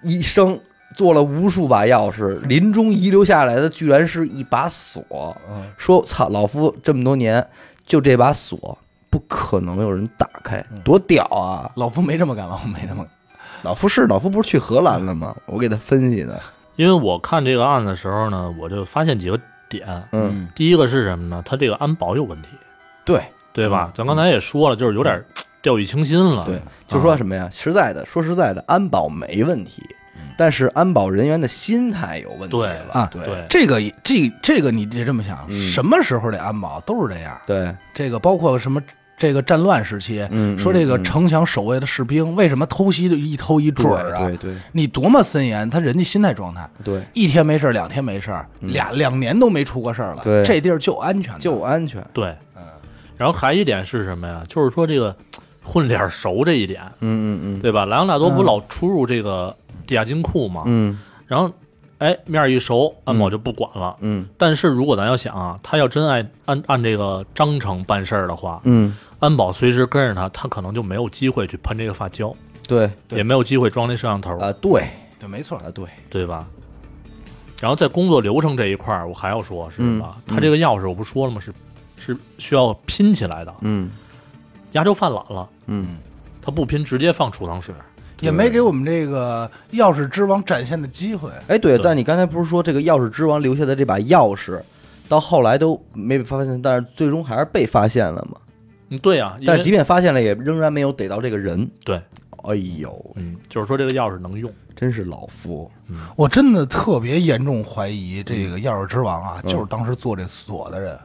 [0.01, 0.59] 一生
[0.95, 5.37] 做了无数把钥匙，临终遗留下来的居然是一把锁。
[5.77, 7.45] 说操，老夫这么多年
[7.85, 8.75] 就这把锁，
[9.11, 11.69] 不可能有人打开，多屌啊！
[11.75, 13.11] 老夫没这么干，老夫没这么干。
[13.64, 15.36] 老夫是老夫，不是去荷兰了吗？
[15.45, 16.41] 我给他分析的，
[16.76, 19.39] 因为我看这个案子的时候呢，我就发现几个
[19.70, 20.03] 点。
[20.12, 21.43] 嗯，第一个是什么呢？
[21.45, 22.49] 他这个安保有问题，
[23.05, 23.22] 对
[23.53, 23.91] 对吧？
[23.95, 25.24] 咱刚才也说了，就是有点
[25.62, 26.43] 掉以轻心了。
[26.45, 27.47] 对，就说什么呀？
[27.51, 29.84] 实在的，说实在的，安保没问题，
[30.36, 37.38] 但是安保人员的心态有问题对了啊对对这个这这个你得这么想，嗯什么时候的安保都是这样。
[37.45, 38.82] 对，这个包括什么
[39.22, 44.26] 这个战乱时期，嗯说这个嗯嗯城墙守卫的士兵为什么偷袭就一偷一准儿啊？
[44.26, 44.55] 对对。
[44.72, 50.43] 你多么森严，他人家心态状态，对，一天没事儿两天没事儿，俩两年都没出过事儿了，嗯对。
[50.43, 52.03] 这地儿就安全，就安全。
[52.11, 52.63] 对，嗯
[53.15, 54.43] 然后还一点是什么呀？
[54.47, 55.15] 就是说这个
[55.63, 57.86] 混脸熟这一点，嗯嗯对吧？
[57.86, 59.55] 莱昂纳多不老出入这个
[59.86, 60.97] 地下金库嘛，嗯。
[61.28, 61.53] 然后
[62.01, 63.95] 哎面儿一熟，安保就不管了。
[63.99, 64.27] 嗯。
[64.37, 72.35] 但是如果咱要想啊，他要真按按按这个章程办事儿的话，嗯，安保随时跟着他，他可能就没有机会去喷这个发胶。
[72.67, 73.17] 对对。
[73.17, 74.83] 也没有机会装这摄像头，啊，对。
[75.19, 76.47] 对，没错啊，对，对吧？
[77.61, 80.17] 然后在工作流程这一块儿，我还要说是嗯吧？
[80.25, 81.39] 他这个钥匙我不说了吗？
[81.39, 81.53] 是
[81.95, 83.91] 是需要拼起来的，嗯。
[84.71, 85.97] 压轴犯懒了，嗯，
[86.41, 87.71] 他不拼直接放储藏室，
[88.22, 91.30] 也没给我们这个钥匙之王展现的机会。
[91.47, 94.61] 哎，对，但你刚才不是说这个钥匙之王留下的这把钥匙，
[95.09, 98.38] 到后来都没被发现，但是最终还是被发现了嘛？
[98.89, 101.69] 嗯，对呀、但是即便发现了，也仍然没有逮到这个人。
[101.84, 102.01] 对，
[102.43, 105.69] 哎呦，嗯，就是说这个钥匙能用，真是老夫。
[106.15, 110.97] 我真的特别严重怀疑这个钥匙之王啊，嗯就是当时做这锁的人。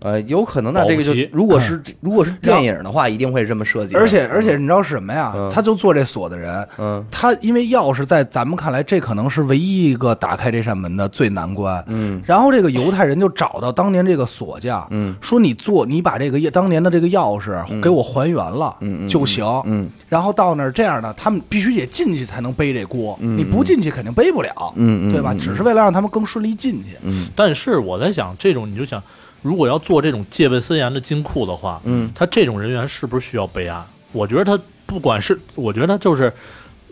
[0.00, 3.98] 呃，有可能，那这个就保不齐如果是如果是电影的话，一定会这么设计的。
[3.98, 5.32] 而且而且你知道是什么呀？
[5.34, 5.50] 嗯。
[5.50, 7.04] 他就做这锁的人，嗯。
[7.10, 11.82] 他因为钥匙在咱们看来，这可能是唯一一个打开这扇门的最难关。
[11.88, 12.22] 嗯。
[12.26, 15.16] 然后这个犹太人就找到当年这个锁匠，嗯。
[15.20, 19.44] 说你做你把这个当年的这个钥匙给我还原了嗯嗯就行。
[19.64, 19.88] 嗯。
[20.08, 25.32] 然后到那儿这样呢，他们必须得进去才能背这锅，嗯你不进去肯定背不了，嗯嗯对吧？
[25.32, 25.38] 嗯。
[25.38, 26.98] 只是为了让他们更顺利进去。
[27.02, 27.28] 嗯。
[27.34, 29.02] 但是我在想，这种你就想，
[29.42, 33.84] 如果要做这种戒备森严的金库的话，嗯他这种人员是不是需要备案？
[34.12, 36.32] 我觉得他不管是，我觉得他就是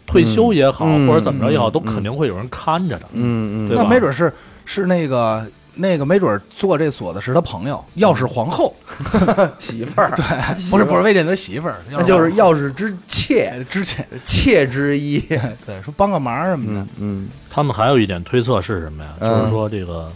[0.07, 3.07] 退休也好，嗯或者怎么着也好，嗯都肯定会有人看着的。
[3.13, 4.33] 嗯嗯，对吧那没准是
[4.65, 5.45] 是那个
[5.77, 8.75] 那个，没准做这锁的是他朋友，钥匙皇后，
[9.59, 15.19] 媳妇儿， 对，不是不是魏建德媳妇儿， 那就是钥匙之妾，之前妾之一。
[15.67, 16.89] 对说帮个忙什么的嗯。
[16.99, 19.11] 嗯他们还有一点推测是什么呀？
[19.21, 20.11] 嗯就是说这个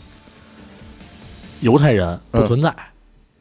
[1.60, 2.74] 犹太人不存在，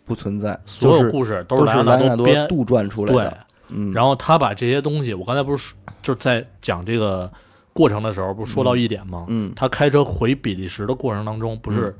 [0.05, 2.47] 不存在，所有故事都都是是莱昂纳多编。
[2.47, 3.37] 杜撰出来对的。，
[3.69, 7.31] 嗯，然后他把这些东西，我刚才不是说就是在讲这个
[7.73, 9.25] 过程的时候，不是说到一点吗？
[9.27, 11.95] 嗯他开车回比利时的过程当中，不是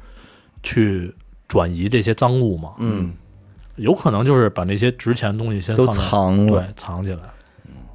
[0.64, 1.14] 去
[1.48, 2.74] 转移这些赃物吗？
[2.80, 3.14] 嗯，
[3.76, 6.52] 有可能就是把那些值钱的东西先都藏了。
[6.52, 7.20] 对藏起来。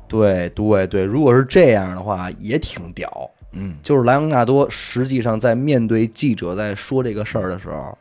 [0.07, 3.31] 对对对，如果是这样的话，也挺屌。
[3.53, 7.97] 嗯，就是莱昂纳多实际上在面对记者在说这个事儿的时候，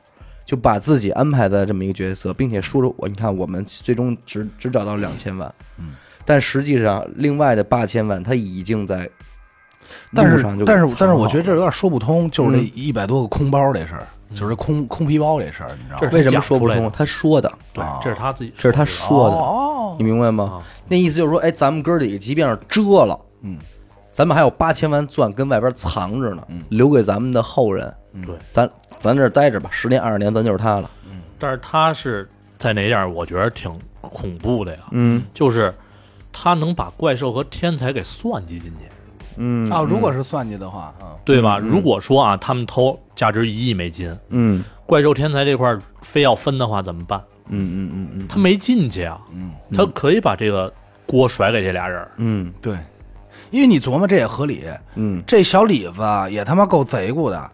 [0.51, 5.91] 就把自己安排在这么一个角色，并且说着我，你看我们最终只只找到两千万，嗯，
[6.25, 9.09] 但实际上另外的八千万他已经在
[10.13, 12.71] 但是路上就给但是但是我觉得这有点说不通，就是这嗯。
[12.75, 16.09] 一百多个空包这事儿，就是空空皮包这事儿，你知道吗？
[16.11, 16.91] 为什么说不通？
[16.91, 17.81] 他说的，对。
[17.81, 19.95] 啊，这是他自己这是他说说的，哦。
[19.97, 20.43] 你明白吗？
[20.43, 20.67] 啊。
[20.89, 23.57] 那意思就是说，哎，咱们哥儿几个即便是遮了，嗯，
[24.11, 26.61] 咱们还有八千万钻跟外边藏着呢，嗯。
[26.67, 27.93] 留给咱们的后人。
[28.25, 28.69] 对，咱
[29.01, 30.89] 咱这儿待着吧，十年二十年，咱就是他了。
[31.37, 33.09] 但是他是在哪点儿？
[33.09, 35.73] 我觉得挺恐怖的呀，嗯就是
[36.31, 38.85] 他能把怪兽和天才给算计进去，
[39.37, 41.57] 嗯啊，如果是算计的话，嗯，对吧？
[41.59, 47.19] 嗯嗯如果说啊，他们偷价值一亿美金，嗯怪兽天才这块儿非要分的话怎么办？
[47.47, 50.71] 嗯嗯嗯嗯他没进去啊，嗯，他可以把这个
[51.07, 52.11] 锅甩给这俩人儿。
[52.17, 52.77] 嗯对，
[53.49, 54.63] 因为你琢磨这也合理，
[54.95, 57.51] 嗯这小李子啊也他妈够贼乎的，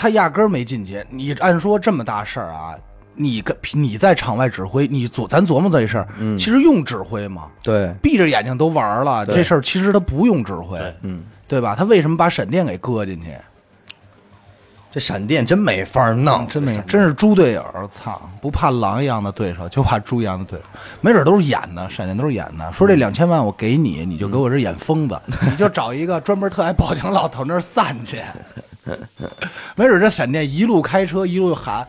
[0.00, 1.04] 他压根儿没进去。
[1.10, 2.72] 你按说这么大事儿啊，
[3.14, 7.48] 你跟你在场外指挥，你琢咱琢磨这事儿，嗯，其实用指挥吗？
[7.64, 11.74] 对，闭着眼睛都玩了，对这事儿其实他不用指挥，对嗯，对吧？
[11.74, 13.36] 他为什么把闪电给搁进去？
[14.90, 17.64] 这闪电真没法弄，真没有，真是猪队友！
[17.92, 20.64] 操，不怕狼一样的对手，就怕猪一样的对手。
[21.02, 22.72] 没准都是演的，闪电都是演的。
[22.72, 28.18] 说这两千万我给你，你就给我这演疯子，你就找一个专门特爱报警老头那儿散去。
[29.76, 31.86] 没准这闪电一路开车一路喊：“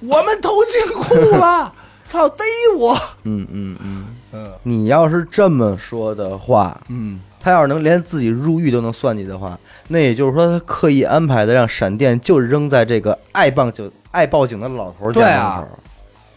[0.00, 1.72] 我们投进库了，
[2.06, 2.44] 操，逮
[2.78, 15.78] 我嗯嗯嗯，嗯你要是这么说的话，！”嗯，他要是能连自己入狱都能算计的话，那也就是说他刻意安排的让闪电就扔在这个爱报警爱报警的老头家对啊门口。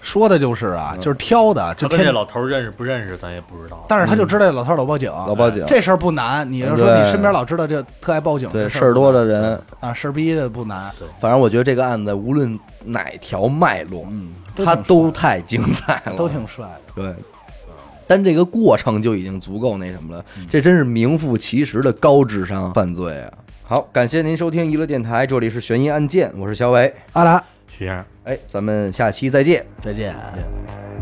[0.02, 3.84] 说的就是啊，就是挑的，就跟这老头儿认识不认识，咱也不知道。
[3.90, 6.50] 但是他就知道这老头老报警，老报警这事儿不难。
[6.52, 10.92] 你要说你身边老知道这特爱报警对的事儿多的人人，啊，事儿逼的不难。
[11.20, 14.30] 反正我觉得这个案子无论哪条脉络，嗯，
[14.64, 16.94] 他都太精彩了，都挺帅的。
[16.94, 17.16] 对。
[18.10, 23.32] 单这个过程就已经足够那什么了，嗯这真是名副其实的高智商犯罪啊！
[23.62, 29.64] 好，感谢您收听娱乐电台，这里是悬疑案件，我是小伟，阿达，徐先生，哎，咱们下期再见。
[29.80, 30.16] 再见。
[30.16, 30.99] 再见